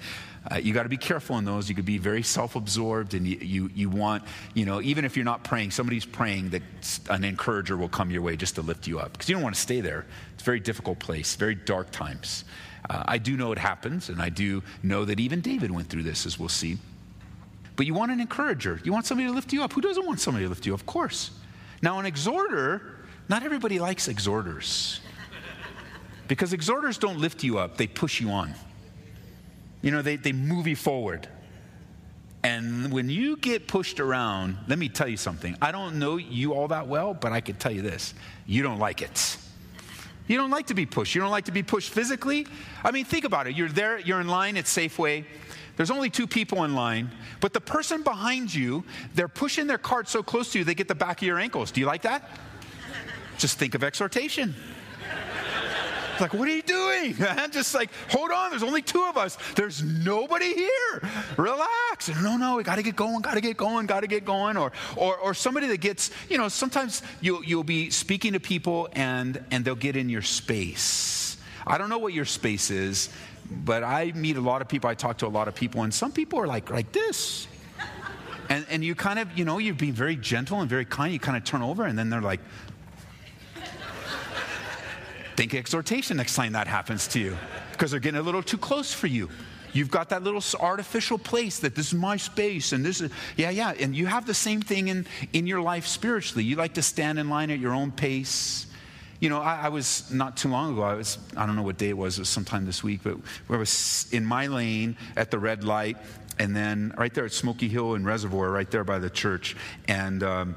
Uh, 0.50 0.56
you 0.56 0.74
got 0.74 0.84
to 0.84 0.90
be 0.90 0.96
careful 0.96 1.38
in 1.38 1.44
those. 1.44 1.68
You 1.68 1.76
could 1.76 1.86
be 1.86 1.98
very 1.98 2.24
self 2.24 2.56
absorbed 2.56 3.14
and 3.14 3.28
you, 3.28 3.38
you, 3.42 3.70
you 3.76 3.90
want, 3.90 4.24
you 4.54 4.66
know, 4.66 4.82
even 4.82 5.04
if 5.04 5.18
you're 5.18 5.26
not 5.26 5.44
praying, 5.44 5.72
somebody's 5.72 6.06
praying 6.06 6.52
that 6.52 6.62
an 7.10 7.26
encourager 7.26 7.76
will 7.76 7.90
come 7.90 8.10
your 8.10 8.22
way 8.22 8.38
just 8.38 8.56
to 8.56 8.62
lift 8.62 8.88
you 8.88 9.00
up 9.00 9.12
because 9.12 9.28
you 9.28 9.36
don't 9.36 9.44
want 9.44 9.56
to 9.56 9.62
stay 9.62 9.82
there. 9.82 10.06
It's 10.34 10.44
a 10.44 10.46
very 10.46 10.62
difficult 10.62 11.00
place, 11.00 11.36
very 11.36 11.56
dark 11.56 11.92
times. 11.92 12.46
Uh, 12.90 13.04
I 13.06 13.18
do 13.18 13.36
know 13.36 13.52
it 13.52 13.58
happens, 13.58 14.08
and 14.08 14.22
I 14.22 14.30
do 14.30 14.64
know 14.82 15.04
that 15.04 15.20
even 15.20 15.42
David 15.42 15.72
went 15.72 15.90
through 15.90 16.04
this, 16.04 16.26
as 16.26 16.40
we'll 16.40 16.48
see. 16.48 16.78
But 17.78 17.86
you 17.86 17.94
want 17.94 18.12
an 18.12 18.20
encourager. 18.20 18.82
You 18.84 18.92
want 18.92 19.06
somebody 19.06 19.30
to 19.30 19.34
lift 19.34 19.54
you 19.54 19.64
up. 19.64 19.72
Who 19.72 19.82
doesn't 19.82 20.06
want 20.06 20.20
somebody 20.20 20.46
to 20.46 20.50
lift 20.50 20.66
you 20.66 20.74
up? 20.74 20.82
Of 20.82 20.86
course. 20.86 21.32
Now, 21.82 22.00
an 22.00 22.06
exhorter, 22.06 22.98
not 23.30 23.44
everybody 23.44 23.80
likes 23.80 24.08
exhorters. 24.08 25.00
Because 26.28 26.52
exhorters 26.52 26.98
don't 26.98 27.20
lift 27.20 27.44
you 27.44 27.60
up, 27.60 27.78
they 27.78 27.88
push 27.88 28.20
you 28.20 28.30
on. 28.30 28.54
You 29.82 29.92
know, 29.92 30.02
they, 30.02 30.18
they 30.18 30.34
move 30.34 30.68
you 30.68 30.76
forward. 30.76 31.30
And 32.44 32.92
when 32.92 33.10
you 33.10 33.38
get 33.38 33.68
pushed 33.68 34.00
around, 34.00 34.58
let 34.68 34.80
me 34.80 34.90
tell 34.90 35.08
you 35.08 35.18
something. 35.18 35.56
I 35.62 35.72
don't 35.72 36.00
know 36.00 36.18
you 36.18 36.54
all 36.54 36.68
that 36.70 36.88
well, 36.88 37.14
but 37.14 37.32
I 37.32 37.42
can 37.42 37.56
tell 37.56 37.72
you 37.72 37.82
this 37.82 38.14
you 38.46 38.64
don't 38.64 38.80
like 38.80 39.02
it. 39.02 39.38
You 40.28 40.38
don't 40.38 40.50
like 40.50 40.68
to 40.68 40.74
be 40.74 40.86
pushed. 40.86 41.16
You 41.16 41.22
don't 41.22 41.32
like 41.32 41.46
to 41.46 41.52
be 41.52 41.64
pushed 41.64 41.90
physically. 41.90 42.48
I 42.84 42.92
mean, 42.92 43.06
think 43.06 43.24
about 43.24 43.48
it. 43.48 43.56
You're 43.56 43.70
there, 43.70 44.00
you're 44.00 44.20
in 44.20 44.28
line 44.28 44.58
at 44.58 44.66
Safeway. 44.66 45.24
There's 45.78 45.92
only 45.92 46.10
two 46.10 46.28
people 46.28 46.64
in 46.64 46.76
line, 46.76 47.12
but 47.40 47.54
the 47.54 47.62
person 47.62 48.02
behind 48.02 48.54
you, 48.54 48.84
they're 49.14 49.28
pushing 49.28 49.68
their 49.68 49.78
cart 49.78 50.10
so 50.10 50.22
close 50.24 50.52
to 50.52 50.60
you, 50.60 50.66
they 50.66 50.76
get 50.76 50.88
the 50.88 50.96
back 50.96 51.22
of 51.22 51.28
your 51.28 51.40
ankles. 51.40 51.72
Do 51.72 51.80
you 51.80 51.88
like 51.88 52.02
that? 52.02 52.30
Just 53.38 53.60
think 53.60 53.76
of 53.76 53.84
exhortation. 53.84 54.56
Like, 56.20 56.34
what 56.34 56.48
are 56.48 56.52
you 56.52 56.64
doing? 56.64 57.16
Just 57.52 57.76
like, 57.76 57.92
hold 58.10 58.32
on, 58.32 58.50
there's 58.50 58.64
only 58.64 58.82
two 58.82 59.04
of 59.04 59.18
us. 59.18 59.38
There's 59.56 59.84
nobody 59.84 60.54
here. 60.54 61.10
Relax. 61.38 62.10
No, 62.24 62.38
no, 62.38 62.56
we 62.56 62.64
got 62.64 62.78
to 62.78 62.84
get 62.84 62.96
going, 62.96 63.22
got 63.22 63.36
to 63.36 63.42
get 63.42 63.56
going, 63.56 63.86
got 63.86 64.00
to 64.00 64.08
get 64.08 64.26
going. 64.26 64.58
Or, 64.58 64.72
or, 64.96 65.16
or 65.18 65.34
somebody 65.36 65.68
that 65.68 65.80
gets, 65.80 66.10
you 66.30 66.40
know, 66.40 66.48
sometimes 66.48 67.04
you'll, 67.22 67.44
you'll 67.44 67.64
be 67.64 67.92
speaking 67.92 68.34
to 68.34 68.40
people 68.40 68.90
and, 68.94 69.44
and 69.52 69.64
they'll 69.64 69.76
get 69.76 69.96
in 69.96 70.10
your 70.10 70.24
space. 70.24 71.17
I 71.68 71.78
don't 71.78 71.90
know 71.90 71.98
what 71.98 72.14
your 72.14 72.26
space 72.26 72.72
is, 72.72 73.10
but 73.52 73.84
I 73.84 74.12
meet 74.14 74.38
a 74.38 74.42
lot 74.42 74.62
of 74.62 74.68
people, 74.68 74.90
I 74.90 74.96
talk 74.96 75.18
to 75.20 75.28
a 75.28 75.30
lot 75.30 75.48
of 75.48 75.56
people, 75.56 75.84
and 75.84 75.94
some 75.94 76.12
people 76.12 76.40
are 76.40 76.48
like, 76.48 76.70
like 76.70 76.92
this. 76.92 77.48
And, 78.50 78.66
and 78.70 78.84
you 78.84 78.96
kind 78.96 79.20
of, 79.20 79.38
you 79.38 79.44
know, 79.44 79.58
you're 79.58 79.74
being 79.74 79.94
very 79.94 80.16
gentle 80.16 80.62
and 80.62 80.70
very 80.70 80.86
kind. 80.86 81.12
You 81.12 81.20
kind 81.20 81.36
of 81.36 81.44
turn 81.44 81.62
over, 81.62 81.84
and 81.84 82.00
then 82.00 82.10
they're 82.10 82.22
like, 82.22 82.40
think 85.38 85.54
exhortation 85.54 86.18
next 86.18 86.36
time 86.36 86.54
that 86.54 86.68
happens 86.68 87.08
to 87.10 87.20
you 87.20 87.38
because 87.72 87.92
they're 87.92 88.00
getting 88.00 88.20
a 88.20 88.24
little 88.24 88.42
too 88.42 88.58
close 88.58 88.92
for 88.92 89.06
you. 89.06 89.30
You've 89.72 89.92
got 89.92 90.10
that 90.10 90.24
little 90.24 90.42
artificial 90.60 91.20
place 91.20 91.60
that 91.60 91.76
this 91.76 91.88
is 91.88 91.94
my 91.94 92.18
space 92.18 92.72
and 92.72 92.84
this 92.84 93.02
is, 93.02 93.12
yeah, 93.36 93.52
yeah. 93.52 93.74
And 93.80 93.96
you 93.96 94.08
have 94.08 94.26
the 94.26 94.34
same 94.34 94.62
thing 94.62 94.88
in, 94.88 95.06
in 95.34 95.46
your 95.46 95.62
life 95.62 95.86
spiritually. 95.86 96.44
You 96.44 96.56
like 96.56 96.74
to 96.74 96.82
stand 96.82 97.20
in 97.20 97.30
line 97.30 97.52
at 97.52 97.60
your 97.60 97.74
own 97.74 97.92
pace. 97.92 98.67
You 99.20 99.30
know, 99.30 99.42
I, 99.42 99.64
I, 99.64 99.70
was 99.70 100.12
not 100.12 100.38
too 100.38 100.48
long 100.50 100.74
ago, 100.74 100.84
I 100.84 100.94
was, 100.94 101.18
I 101.36 101.46
don't 101.48 101.56
know 101.56 101.64
what 101.64 101.78
day 101.78 101.90
it 101.90 101.98
was, 101.98 102.18
it 102.18 102.22
was 102.22 102.30
sometime 102.30 102.66
this 102.66 102.84
week, 102.84 103.02
but 103.04 103.18
I 103.50 103.58
was 103.58 104.08
in 104.12 104.24
my 104.24 104.46
lane 104.46 104.96
at 105.16 105.32
the 105.32 105.40
red 105.40 105.64
light 105.64 105.98
and 106.40 106.56
then 106.56 106.94
right 106.98 107.14
there 107.14 107.26
at 107.26 107.32
Smoky 107.32 107.68
Hill 107.68 107.96
and 107.96 108.06
Reservoir, 108.06 108.52
right 108.52 108.70
there 108.70 108.84
by 108.84 109.00
the 109.00 109.10
church. 109.10 109.56
And, 109.88 110.24
um, 110.24 110.56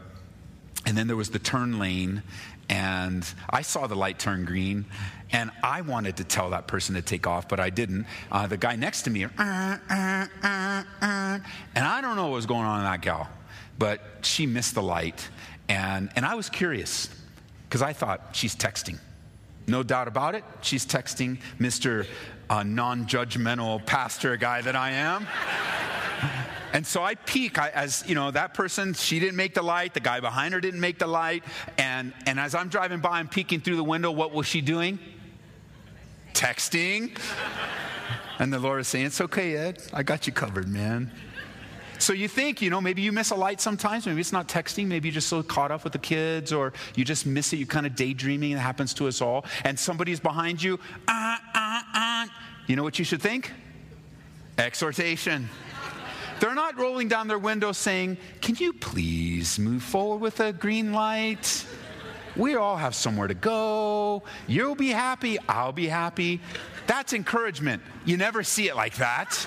and 0.86 0.96
then 0.96 1.06
there 1.06 1.16
was 1.16 1.30
the 1.30 1.38
turn 1.38 1.78
lane, 1.78 2.22
and 2.68 3.26
I 3.48 3.62
saw 3.62 3.86
the 3.86 3.96
light 3.96 4.18
turn 4.18 4.44
green, 4.44 4.84
and 5.32 5.50
I 5.62 5.80
wanted 5.82 6.16
to 6.18 6.24
tell 6.24 6.50
that 6.50 6.66
person 6.66 6.94
to 6.96 7.02
take 7.02 7.26
off, 7.26 7.48
but 7.48 7.60
I 7.60 7.70
didn't. 7.70 8.06
Uh, 8.30 8.46
the 8.46 8.56
guy 8.56 8.76
next 8.76 9.02
to 9.02 9.10
me, 9.10 9.24
uh, 9.24 9.28
uh, 9.38 9.76
uh, 9.90 10.26
uh, 10.42 11.38
and 11.74 11.84
I 11.84 12.00
don't 12.00 12.16
know 12.16 12.24
what 12.24 12.32
was 12.32 12.46
going 12.46 12.64
on 12.64 12.80
in 12.80 12.84
that 12.84 13.02
gal, 13.02 13.28
but 13.78 14.00
she 14.22 14.46
missed 14.46 14.74
the 14.74 14.82
light, 14.82 15.28
and, 15.68 16.10
and 16.16 16.24
I 16.24 16.34
was 16.34 16.48
curious 16.48 17.08
because 17.70 17.82
I 17.82 17.92
thought 17.92 18.30
she's 18.32 18.56
texting. 18.56 18.98
No 19.68 19.84
doubt 19.84 20.08
about 20.08 20.34
it, 20.34 20.42
she's 20.60 20.84
texting 20.84 21.38
Mr. 21.60 22.04
Uh, 22.50 22.64
non 22.64 23.06
judgmental 23.06 23.86
pastor 23.86 24.36
guy 24.36 24.60
that 24.60 24.74
I 24.74 24.90
am. 24.90 25.26
And 26.72 26.86
so 26.86 27.02
I 27.02 27.16
peek 27.16 27.58
I, 27.58 27.70
as, 27.70 28.04
you 28.06 28.14
know, 28.14 28.30
that 28.30 28.54
person, 28.54 28.94
she 28.94 29.18
didn't 29.18 29.34
make 29.34 29.54
the 29.54 29.62
light. 29.62 29.92
The 29.92 29.98
guy 29.98 30.20
behind 30.20 30.54
her 30.54 30.60
didn't 30.60 30.78
make 30.78 31.00
the 31.00 31.06
light. 31.08 31.42
And, 31.78 32.12
and 32.26 32.38
as 32.38 32.54
I'm 32.54 32.68
driving 32.68 33.00
by, 33.00 33.18
I'm 33.18 33.26
peeking 33.26 33.60
through 33.60 33.74
the 33.74 33.82
window. 33.82 34.12
What 34.12 34.32
was 34.32 34.46
she 34.46 34.60
doing? 34.60 35.00
Texting. 36.32 37.18
And 38.38 38.50
the 38.50 38.58
Lord 38.58 38.80
is 38.80 38.88
saying, 38.88 39.04
It's 39.04 39.20
okay, 39.20 39.54
Ed. 39.54 39.82
I 39.92 40.02
got 40.02 40.26
you 40.26 40.32
covered, 40.32 40.66
man. 40.66 41.10
So 42.00 42.14
you 42.14 42.28
think, 42.28 42.62
you 42.62 42.70
know, 42.70 42.80
maybe 42.80 43.02
you 43.02 43.12
miss 43.12 43.30
a 43.30 43.34
light 43.34 43.60
sometimes. 43.60 44.06
Maybe 44.06 44.22
it's 44.22 44.32
not 44.32 44.48
texting. 44.48 44.86
Maybe 44.86 45.08
you're 45.08 45.14
just 45.14 45.28
so 45.28 45.42
caught 45.42 45.70
up 45.70 45.84
with 45.84 45.92
the 45.92 45.98
kids 45.98 46.50
or 46.50 46.72
you 46.96 47.04
just 47.04 47.26
miss 47.26 47.52
it. 47.52 47.56
You're 47.56 47.66
kind 47.66 47.84
of 47.84 47.94
daydreaming. 47.94 48.52
It 48.52 48.58
happens 48.58 48.94
to 48.94 49.06
us 49.06 49.20
all. 49.20 49.44
And 49.64 49.78
somebody's 49.78 50.18
behind 50.18 50.62
you. 50.62 50.80
Uh, 51.06 51.36
uh, 51.54 51.80
uh. 51.94 52.26
You 52.66 52.76
know 52.76 52.82
what 52.82 52.98
you 52.98 53.04
should 53.04 53.20
think? 53.20 53.52
Exhortation. 54.56 55.50
They're 56.40 56.54
not 56.54 56.78
rolling 56.78 57.08
down 57.08 57.28
their 57.28 57.38
window 57.38 57.72
saying, 57.72 58.16
Can 58.40 58.56
you 58.56 58.72
please 58.72 59.58
move 59.58 59.82
forward 59.82 60.22
with 60.22 60.40
a 60.40 60.54
green 60.54 60.94
light? 60.94 61.66
We 62.34 62.54
all 62.54 62.78
have 62.78 62.94
somewhere 62.94 63.28
to 63.28 63.34
go. 63.34 64.22
You'll 64.46 64.74
be 64.74 64.88
happy. 64.88 65.38
I'll 65.50 65.72
be 65.72 65.86
happy. 65.86 66.40
That's 66.86 67.12
encouragement. 67.12 67.82
You 68.06 68.16
never 68.16 68.42
see 68.42 68.68
it 68.68 68.76
like 68.76 68.96
that. 68.96 69.46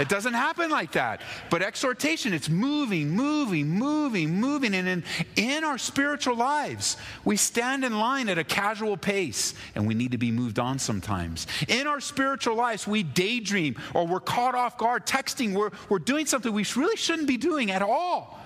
It 0.00 0.08
doesn't 0.08 0.34
happen 0.34 0.70
like 0.70 0.92
that. 0.92 1.20
But 1.50 1.62
exhortation, 1.62 2.32
it's 2.32 2.48
moving, 2.48 3.10
moving, 3.10 3.68
moving, 3.68 4.40
moving. 4.40 4.74
And 4.74 4.88
in, 4.88 5.04
in 5.36 5.64
our 5.64 5.78
spiritual 5.78 6.36
lives, 6.36 6.96
we 7.24 7.36
stand 7.36 7.84
in 7.84 7.98
line 7.98 8.28
at 8.28 8.38
a 8.38 8.44
casual 8.44 8.96
pace 8.96 9.54
and 9.74 9.86
we 9.86 9.94
need 9.94 10.12
to 10.12 10.18
be 10.18 10.30
moved 10.30 10.58
on 10.58 10.78
sometimes. 10.78 11.46
In 11.68 11.86
our 11.86 12.00
spiritual 12.00 12.56
lives, 12.56 12.86
we 12.86 13.02
daydream 13.02 13.76
or 13.94 14.06
we're 14.06 14.20
caught 14.20 14.54
off 14.54 14.78
guard 14.78 15.06
texting. 15.06 15.54
We're, 15.54 15.70
we're 15.88 15.98
doing 15.98 16.26
something 16.26 16.52
we 16.52 16.66
really 16.76 16.96
shouldn't 16.96 17.28
be 17.28 17.36
doing 17.36 17.70
at 17.70 17.82
all. 17.82 18.40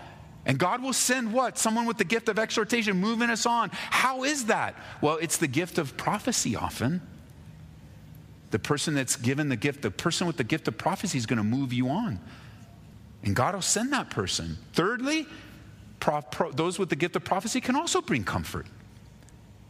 And 0.47 0.59
God 0.59 0.83
will 0.83 0.95
send 0.95 1.33
what? 1.33 1.59
Someone 1.59 1.85
with 1.85 1.99
the 1.99 2.05
gift 2.05 2.29
of 2.29 2.39
exhortation 2.39 2.97
moving 2.97 3.29
us 3.29 3.45
on. 3.45 3.71
How 3.73 4.25
is 4.25 4.47
that? 4.47 4.77
Well, 5.03 5.17
it's 5.17 5.37
the 5.37 5.47
gift 5.47 5.77
of 5.77 5.97
prophecy 5.97 6.57
often. 6.57 7.03
The 8.51 8.59
person 8.59 8.95
that's 8.95 9.17
given 9.17 9.49
the 9.49 9.57
gift, 9.57 9.83
the 9.83 9.91
person 9.91 10.27
with 10.27 10.37
the 10.37 10.45
gift 10.45 10.69
of 10.69 10.79
prophecy 10.79 11.19
is 11.19 11.27
going 11.27 11.39
to 11.39 11.45
move 11.45 11.73
you 11.73 11.89
on. 11.89 12.19
And 13.23 13.35
God 13.37 13.55
will 13.55 13.63
send 13.63 13.93
that 13.93 14.11
person. 14.11 14.57
Thirdly, 14.73 15.27
pro, 16.01 16.23
pro, 16.23 16.53
those 16.53 16.79
with 16.79 16.89
the 16.89 16.97
gift 16.97 17.17
of 17.17 17.25
prophecy 17.25 17.61
can 17.61 17.77
also 17.77 18.01
bring 18.01 18.25
comfort. 18.25 18.67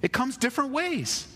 It 0.03 0.13
comes 0.13 0.37
different 0.37 0.71
ways. 0.71 1.27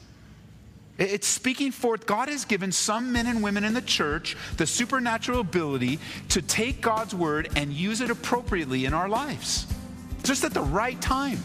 It's 0.99 1.27
speaking 1.27 1.73
forth. 1.73 2.07
God 2.07 2.29
has 2.29 2.45
given 2.45 2.71
some 2.71 3.13
men 3.13 3.27
and 3.27 3.43
women 3.43 3.65
in 3.65 3.75
the 3.75 3.83
church 3.83 4.37
the 4.57 4.67
supernatural 4.67 5.41
ability 5.41 5.99
to 6.29 6.43
take 6.43 6.81
God's 6.81 7.15
word 7.15 7.49
and 7.57 7.73
use 7.73 8.01
it 8.01 8.11
appropriately 8.11 8.85
in 8.85 8.93
our 8.93 9.09
lives, 9.09 9.67
just 10.23 10.45
at 10.45 10.53
the 10.53 10.61
right 10.61 11.01
time. 11.01 11.39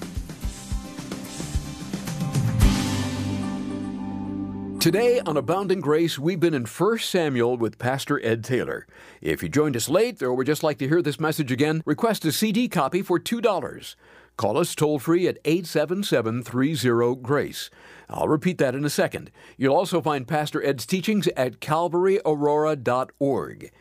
Today 4.88 5.20
on 5.20 5.36
Abounding 5.36 5.82
Grace, 5.82 6.18
we've 6.18 6.40
been 6.40 6.54
in 6.54 6.64
1 6.64 7.00
Samuel 7.00 7.58
with 7.58 7.78
Pastor 7.78 8.26
Ed 8.26 8.42
Taylor. 8.42 8.88
If 9.20 9.44
you 9.44 9.50
joined 9.50 9.76
us 9.76 9.90
late 9.90 10.24
or 10.24 10.34
would 10.34 10.48
just 10.48 10.64
like 10.64 10.78
to 10.78 10.88
hear 10.88 11.02
this 11.02 11.20
message 11.20 11.52
again, 11.52 11.84
request 11.86 12.24
a 12.24 12.32
CD 12.32 12.70
copy 12.70 13.02
for 13.02 13.20
$2. 13.20 13.96
Call 14.38 14.58
us 14.58 14.74
toll 14.74 14.98
free 14.98 15.28
at 15.28 15.40
877 15.44 16.42
30 16.42 17.16
Grace. 17.16 17.70
I'll 18.10 18.30
repeat 18.30 18.60
that 18.60 18.76
in 18.76 18.86
a 18.86 18.90
second. 18.90 19.30
You'll 19.58 19.76
also 19.76 20.00
find 20.00 20.26
Pastor 20.26 20.64
Ed's 20.64 20.86
teachings 20.86 21.28
at 21.36 21.60
calvaryaurora.org. 21.60 23.72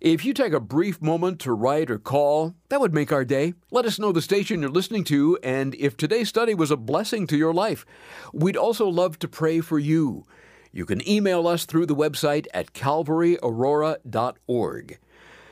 If 0.00 0.24
you 0.24 0.32
take 0.32 0.54
a 0.54 0.60
brief 0.60 1.02
moment 1.02 1.40
to 1.40 1.52
write 1.52 1.90
or 1.90 1.98
call, 1.98 2.54
that 2.70 2.80
would 2.80 2.94
make 2.94 3.12
our 3.12 3.22
day. 3.22 3.52
Let 3.70 3.84
us 3.84 3.98
know 3.98 4.12
the 4.12 4.22
station 4.22 4.62
you're 4.62 4.70
listening 4.70 5.04
to 5.04 5.38
and 5.42 5.74
if 5.74 5.94
today's 5.94 6.30
study 6.30 6.54
was 6.54 6.70
a 6.70 6.76
blessing 6.78 7.26
to 7.26 7.36
your 7.36 7.52
life. 7.52 7.84
We'd 8.32 8.56
also 8.56 8.88
love 8.88 9.18
to 9.18 9.28
pray 9.28 9.60
for 9.60 9.78
you. 9.78 10.24
You 10.72 10.86
can 10.86 11.06
email 11.06 11.46
us 11.46 11.66
through 11.66 11.84
the 11.84 11.94
website 11.94 12.46
at 12.54 12.72
calvaryaurora.org. 12.72 14.98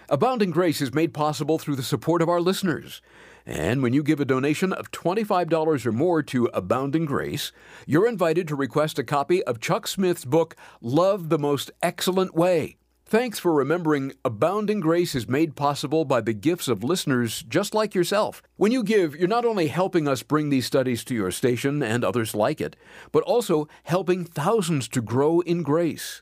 Abounding 0.09 0.51
Grace 0.51 0.81
is 0.81 0.95
made 0.95 1.13
possible 1.13 1.59
through 1.59 1.77
the 1.77 1.83
support 1.83 2.23
of 2.23 2.31
our 2.31 2.41
listeners. 2.41 3.03
And 3.45 3.83
when 3.83 3.93
you 3.93 4.03
give 4.03 4.19
a 4.19 4.25
donation 4.25 4.73
of 4.73 4.91
$25 4.93 5.85
or 5.85 5.93
more 5.93 6.23
to 6.23 6.47
Abounding 6.55 7.05
Grace, 7.05 7.53
you're 7.87 8.09
invited 8.09 8.49
to 8.49 8.57
request 8.57 8.99
a 8.99 9.05
copy 9.05 9.45
of 9.45 9.61
Chuck 9.61 9.87
Smith's 9.87 10.25
book, 10.25 10.57
Love 10.81 11.29
the 11.29 11.39
Most 11.39 11.71
Excellent 11.83 12.35
Way. 12.35 12.79
Thanks 13.11 13.39
for 13.39 13.55
remembering 13.55 14.13
Abounding 14.23 14.81
Grace 14.81 15.15
is 15.15 15.27
made 15.27 15.57
possible 15.57 16.05
by 16.05 16.21
the 16.21 16.35
gifts 16.35 16.69
of 16.69 16.85
listeners 16.85 17.43
just 17.49 17.73
like 17.73 17.95
yourself. 17.95 18.43
When 18.57 18.71
you 18.71 18.85
give, 18.85 19.17
you're 19.17 19.27
not 19.27 19.47
only 19.47 19.69
helping 19.69 20.07
us 20.07 20.23
bring 20.23 20.51
these 20.51 20.67
studies 20.67 21.05
to 21.05 21.15
your 21.15 21.31
station 21.31 21.83
and 21.83 22.05
others 22.05 22.35
like 22.35 22.61
it, 22.61 22.77
but 23.11 23.23
also 23.23 23.67
helping 23.85 24.27
thousands 24.27 24.89
to 24.89 25.01
grow 25.01 25.41
in 25.41 25.63
grace. 25.63 26.21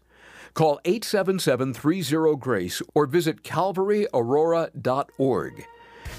Call 0.54 0.78
877 0.84 1.74
30 1.74 2.36
Grace 2.36 2.80
or 2.94 3.06
visit 3.06 3.42
calvaryaurora.org. 3.42 5.66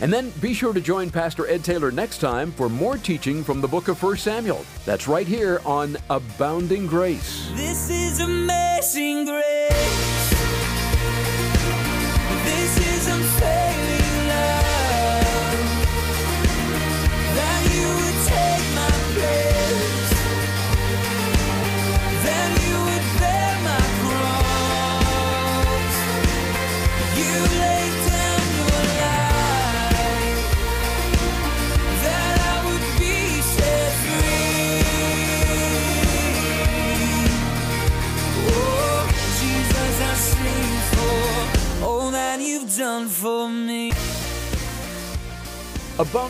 And 0.02 0.12
then 0.12 0.32
be 0.42 0.54
sure 0.54 0.74
to 0.74 0.82
join 0.82 1.10
Pastor 1.10 1.48
Ed 1.48 1.64
Taylor 1.64 1.92
next 1.92 2.18
time 2.18 2.52
for 2.52 2.68
more 2.68 2.98
teaching 2.98 3.42
from 3.42 3.62
the 3.62 3.70
book 3.70 3.88
of 3.88 4.04
1 4.04 4.18
Samuel. 4.18 4.66
That's 4.86 5.08
right 5.08 5.28
here 5.28 5.62
on 5.66 5.96
Abounding 6.10 6.88
Grace. 6.88 7.50
This 7.56 7.90
is 7.90 8.20
amazing 8.20 9.28
grace. 9.28 10.27